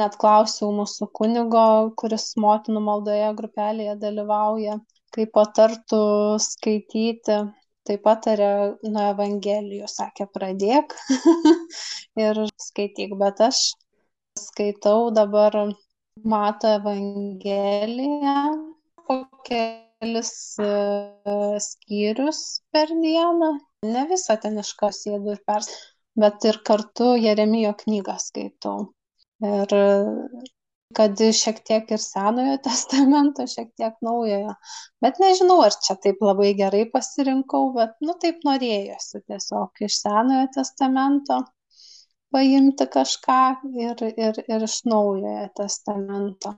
Net 0.00 0.16
klausiau 0.22 0.68
mūsų 0.76 1.08
kunigo, 1.18 1.66
kuris 2.00 2.26
motinų 2.44 2.82
maldoje 2.88 3.30
grupelėje 3.38 3.96
dalyvauja, 4.04 4.76
kaip 5.16 5.32
patartų 5.34 6.02
skaityti 6.44 7.40
tai 7.88 7.96
patarė 8.04 8.50
nuo 8.86 9.04
Evangelijų, 9.12 9.88
sakė, 9.90 10.26
pradėk 10.34 10.94
ir 12.24 12.42
skaityk, 12.64 13.14
bet 13.20 13.40
aš 13.48 13.62
skaitau 14.38 15.10
dabar 15.14 15.56
Mato 16.24 16.74
Evangeliją 16.78 18.36
po 19.06 19.16
kelis 19.46 20.32
e, 20.60 20.70
skyrius 21.64 22.42
per 22.74 22.92
dieną. 22.92 23.50
Ne 23.94 24.04
visą 24.10 24.36
ten 24.42 24.60
iš 24.60 24.74
kas 24.80 25.02
sėdu 25.06 25.34
ir 25.34 25.42
pers, 25.48 25.70
bet 26.20 26.44
ir 26.50 26.60
kartu 26.66 27.14
Jeremijo 27.16 27.72
knygą 27.84 28.16
skaitau. 28.20 28.90
Ir 29.40 29.76
kad 30.96 31.20
šiek 31.36 31.60
tiek 31.66 31.90
ir 31.94 32.02
Senojo 32.02 32.56
testamento, 32.66 33.46
šiek 33.46 33.70
tiek 33.78 33.96
Naujojo. 34.04 34.56
Bet 35.02 35.20
nežinau, 35.22 35.60
ar 35.66 35.76
čia 35.86 35.96
taip 36.02 36.22
labai 36.24 36.52
gerai 36.58 36.84
pasirinkau, 36.92 37.70
bet, 37.76 37.96
nu, 38.04 38.16
taip 38.22 38.42
norėjosi 38.46 39.22
tiesiog 39.26 39.84
iš 39.86 40.00
Senojo 40.02 40.46
testamento 40.56 41.40
paimti 42.30 42.86
kažką 42.86 43.40
ir, 43.86 44.04
ir, 44.14 44.42
ir 44.46 44.66
iš 44.66 44.80
Naujojo 44.90 45.48
testamento. 45.62 46.54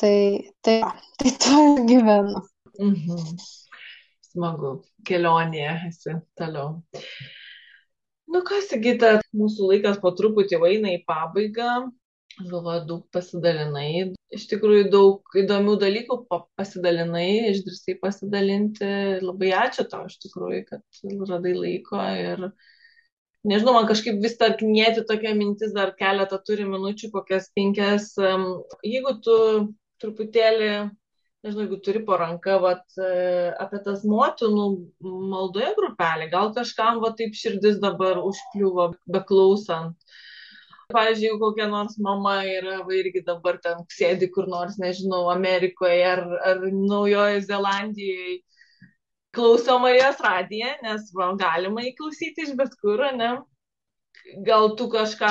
Tai, 0.00 0.16
tai, 0.64 0.80
tai 1.20 1.34
to 1.44 1.64
ir 1.72 1.84
gyvenu. 1.90 2.44
Mhm. 2.80 3.36
Smagu, 4.30 4.76
kelionėje 5.06 5.72
esi 5.88 6.12
toliau. 6.38 6.76
Nu 8.30 8.44
ką, 8.46 8.60
Sigita, 8.62 9.16
mūsų 9.34 9.72
laikas 9.72 9.98
po 9.98 10.12
truputį 10.14 10.60
eina 10.68 10.92
į 10.94 11.00
pabaigą 11.02 11.72
galvoju, 12.48 12.82
daug 12.88 13.02
pasidalinai. 13.14 14.12
Iš 14.34 14.46
tikrųjų, 14.50 14.84
daug 14.92 15.38
įdomių 15.40 15.76
dalykų 15.80 16.18
pasidalinai, 16.58 17.50
išdrįstai 17.50 17.96
pasidalinti. 18.02 18.90
Labai 19.24 19.50
ačiū 19.58 19.86
tau 19.90 20.06
iš 20.08 20.20
tikrųjų, 20.24 20.62
kad 20.68 21.02
radai 21.30 21.54
laiko 21.56 22.00
ir 22.20 22.46
nežinau, 23.50 23.74
man 23.76 23.88
kažkaip 23.90 24.22
vis 24.22 24.38
dar 24.40 24.56
knėti 24.60 25.04
tokia 25.08 25.34
mintis, 25.36 25.74
dar 25.76 25.94
keletą 25.98 26.40
turi 26.46 26.68
minučių, 26.68 27.10
kokias 27.12 27.50
penkias. 27.56 28.12
Jeigu 28.86 29.16
tu 29.24 29.36
truputėlį, 30.00 30.72
nežinau, 31.44 31.66
jeigu 31.66 31.80
turi 31.84 32.04
po 32.06 32.16
ranka, 32.20 32.56
vat, 32.62 32.84
e, 32.96 33.52
apie 33.60 33.80
tas 33.84 34.06
motinų 34.08 34.66
maldoje 35.02 35.74
grupelį, 35.76 36.30
gal 36.32 36.52
kažkam 36.56 37.00
va 37.04 37.12
taip 37.16 37.36
širdis 37.36 37.80
dabar 37.82 38.20
užkliuvo 38.24 38.90
beklausant 39.12 39.96
Pavyzdžiui, 40.90 41.26
jeigu 41.28 41.40
kokia 41.42 41.66
nors 41.70 41.96
mama 42.02 42.40
yra, 42.46 42.80
va 42.86 42.96
irgi 42.98 43.22
dabar 43.26 43.58
ten 43.64 43.84
sėdi 43.94 44.30
kur 44.34 44.48
nors, 44.50 44.78
nežinau, 44.82 45.28
Amerikoje 45.32 46.00
ar, 46.12 46.24
ar 46.50 46.64
Naujojo 46.70 47.40
Zelandijoje, 47.46 48.40
klauso 49.36 49.78
Marijos 49.82 50.20
radiją, 50.24 50.74
nes 50.84 51.12
va, 51.14 51.30
galima 51.38 51.86
įklausyti 51.90 52.46
iš 52.48 52.56
bet 52.58 52.74
kur, 52.82 53.04
ne? 53.16 53.30
Gal 54.46 54.74
tu 54.76 54.86
kažką, 54.90 55.30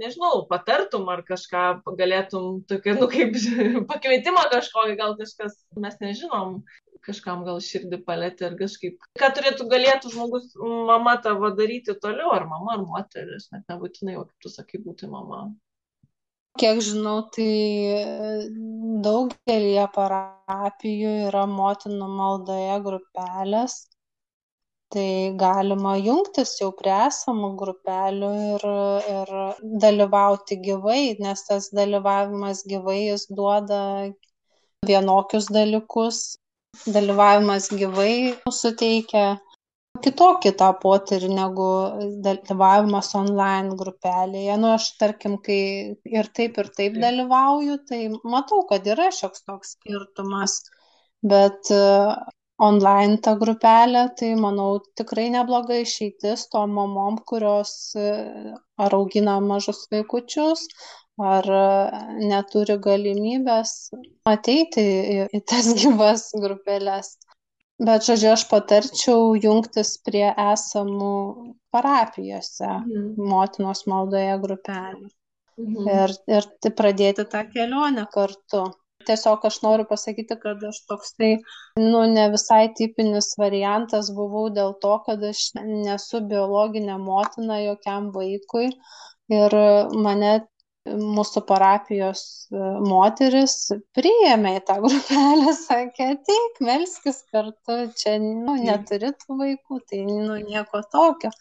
nežinau, 0.00 0.46
patartum 0.50 1.08
ar 1.12 1.20
kažką 1.26 1.64
galėtum, 1.98 2.62
tokia, 2.70 2.94
nu 2.98 3.10
kaip 3.12 3.34
pakvietimą 3.90 4.46
kažkokį, 4.54 4.96
gal 4.98 5.16
kažkas, 5.18 5.58
mes 5.82 5.98
nežinom, 6.02 6.60
kažkam 7.06 7.44
gal 7.46 7.60
širdį 7.64 8.00
palėtė 8.06 8.50
ir 8.50 8.56
kažkaip, 8.60 9.06
ką 9.20 9.30
turėtų 9.36 9.68
galėtų 9.70 10.12
žmogus, 10.14 10.50
mama 10.90 11.16
tavo 11.24 11.52
daryti 11.58 11.94
toliau, 12.02 12.32
ar 12.34 12.48
mama, 12.50 12.74
ar 12.76 12.84
moteris, 12.86 13.48
net 13.54 13.64
nebūtinai, 13.72 14.18
o 14.20 14.26
kaip 14.26 14.46
tu 14.46 14.52
sakai, 14.52 14.82
būti 14.84 15.10
mama. 15.10 15.46
Kiek 16.56 16.78
žinau, 16.80 17.18
tai 17.36 17.50
daugelį 19.04 19.82
parapijų 19.92 21.10
yra 21.26 21.44
motinų 21.50 22.08
maldoje 22.08 22.78
grupelės, 22.86 23.74
tai 24.94 25.34
galima 25.36 25.96
jungtis 25.98 26.54
jau 26.60 26.70
prie 26.78 26.94
esamų 26.94 27.50
grupelių 27.60 28.30
ir, 28.54 28.64
ir 29.16 29.34
dalyvauti 29.84 30.56
gyvai, 30.62 31.00
nes 31.20 31.44
tas 31.48 31.68
dalyvavimas 31.76 32.64
gyvai 32.70 32.98
jis 33.02 33.26
duoda 33.28 33.82
vienokius 34.86 35.50
dalykus, 35.52 36.22
dalyvavimas 36.86 37.68
gyvai 37.72 38.36
suteikia 38.52 39.26
kitokį 40.04 40.52
tą 40.60 40.70
potyrį 40.82 41.30
negu 41.32 41.68
dalyvavimas 42.24 43.12
online 43.18 43.76
grupelėje. 43.80 44.56
Nu, 44.60 44.72
aš 44.76 44.90
tarkim, 45.00 45.38
kai 45.46 45.60
ir 46.20 46.30
taip, 46.36 46.58
ir 46.62 46.70
taip 46.78 46.98
dalyvauju, 47.02 47.78
tai 47.88 48.00
matau, 48.24 48.62
kad 48.70 48.86
yra 48.92 49.08
šioks 49.14 49.46
toks 49.48 49.76
skirtumas, 49.76 50.58
bet 51.24 51.72
online 52.62 53.18
ta 53.24 53.34
grupelė, 53.36 54.06
tai 54.18 54.32
manau 54.40 54.78
tikrai 54.98 55.28
nebloga 55.34 55.76
išeitis 55.82 56.46
tom 56.52 56.76
mamom, 56.78 57.18
kurios 57.28 57.72
ar 57.96 58.96
augina 58.96 59.36
mažus 59.44 59.82
vaikučius, 59.92 60.64
ar 61.20 61.48
neturi 62.20 62.78
galimybės 62.88 63.74
ateiti 64.28 64.84
į, 64.84 65.20
į 65.36 65.42
tas 65.48 65.72
gyvas 65.76 66.30
grupelės. 66.36 67.16
Bet, 67.76 68.06
žodžiu, 68.08 68.30
aš 68.32 68.46
patarčiau 68.48 69.34
jungtis 69.36 69.98
prie 70.04 70.30
esamų 70.32 71.16
parapijose, 71.74 72.70
mhm. 72.70 73.28
motinos 73.32 73.84
maldoje 73.90 74.38
grupelį. 74.40 75.10
Mhm. 75.60 75.88
Ir, 75.92 76.14
ir 76.38 76.48
tai 76.60 76.72
pradėti 76.78 77.26
tą 77.32 77.44
kelionę 77.52 78.06
kartu. 78.12 78.64
Tiesiog 79.06 79.44
aš 79.48 79.60
noriu 79.64 79.86
pasakyti, 79.88 80.38
kad 80.42 80.64
aš 80.70 80.82
toksai, 80.90 81.32
nu, 81.80 82.02
ne 82.12 82.26
visai 82.34 82.64
tipinis 82.78 83.32
variantas 83.40 84.10
buvau 84.16 84.48
dėl 84.58 84.74
to, 84.82 84.96
kad 85.06 85.22
aš 85.30 85.48
nesu 85.62 86.22
biologinė 86.32 86.98
motina 87.02 87.62
jokiam 87.62 88.10
vaikui. 88.16 88.68
Ir 89.36 89.56
mane 90.06 90.34
mūsų 90.86 91.42
parapijos 91.48 92.20
moteris 92.86 93.56
priėmė 93.96 94.56
į 94.60 94.62
tą 94.68 94.76
grupelę, 94.84 95.54
sakė, 95.66 96.12
ateik, 96.14 96.60
melskis 96.68 97.22
kartu, 97.32 97.80
čia, 97.98 98.16
nu, 98.22 98.54
neturi 98.60 99.10
tų 99.24 99.40
vaikų, 99.40 99.80
tai, 99.90 100.04
nu, 100.06 100.38
nieko 100.42 100.82
tokio. 100.92 101.32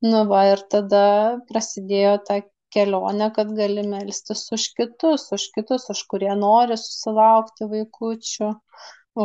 Nu, 0.00 0.24
va, 0.30 0.46
ir 0.54 0.64
tada 0.72 1.04
prasidėjo 1.50 2.16
ta 2.24 2.40
kelionė, 2.74 3.30
kad 3.36 3.50
gali 3.56 3.84
melstis 3.86 4.46
už 4.56 4.68
kitus, 4.78 5.28
už 5.36 5.48
kitus, 5.56 5.88
už 5.94 6.04
kurie 6.12 6.32
nori 6.38 6.78
susilaukti 6.80 7.68
vaikučių, 7.72 8.52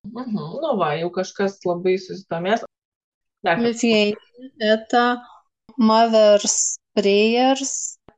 Mhm. 0.08 0.38
Nu 0.62 0.78
va, 0.80 0.89
jau 1.02 1.10
kažkas 1.12 1.65
labai 1.65 1.97
susidomės. 2.00 2.63
Lithuania 3.47 4.15
eta 4.76 5.04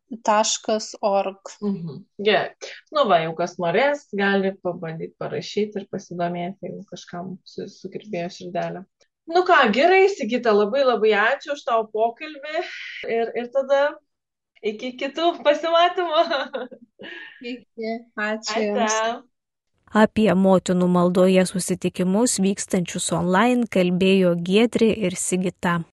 mothersprayers.org. 0.10 1.54
Mhm. 1.62 2.02
Gerai. 2.30 2.72
Nu 2.96 3.06
va, 3.10 3.22
jau 3.26 3.36
kas 3.38 3.58
norės, 3.62 4.08
gali 4.16 4.54
pabandyti 4.64 5.16
parašyti 5.22 5.84
ir 5.84 5.88
pasidomėti, 5.94 6.68
jeigu 6.68 6.84
kažkam 6.90 7.38
sukirbėjo 7.46 8.34
širdelę. 8.40 8.84
Nu 9.30 9.46
ką, 9.46 9.62
gerai, 9.74 10.08
Sigita, 10.10 10.56
labai 10.58 10.82
labai 10.88 11.14
ačiū 11.22 11.54
už 11.54 11.66
tavo 11.68 11.86
pokalbį 11.94 12.64
ir, 13.14 13.34
ir 13.38 13.52
tada 13.54 13.82
Iki 14.60 14.92
kitų 15.00 15.28
pasimatymų. 15.44 16.24
Iki. 17.52 17.92
Ačiū. 18.20 18.64
Ačiū. 18.76 19.12
Apie 19.90 20.28
motinų 20.38 20.86
maldoje 20.92 21.46
susitikimus 21.50 22.38
vykstančius 22.44 23.08
online 23.16 23.66
kalbėjo 23.72 24.36
Giedri 24.36 24.92
ir 25.08 25.16
Sigita. 25.18 25.80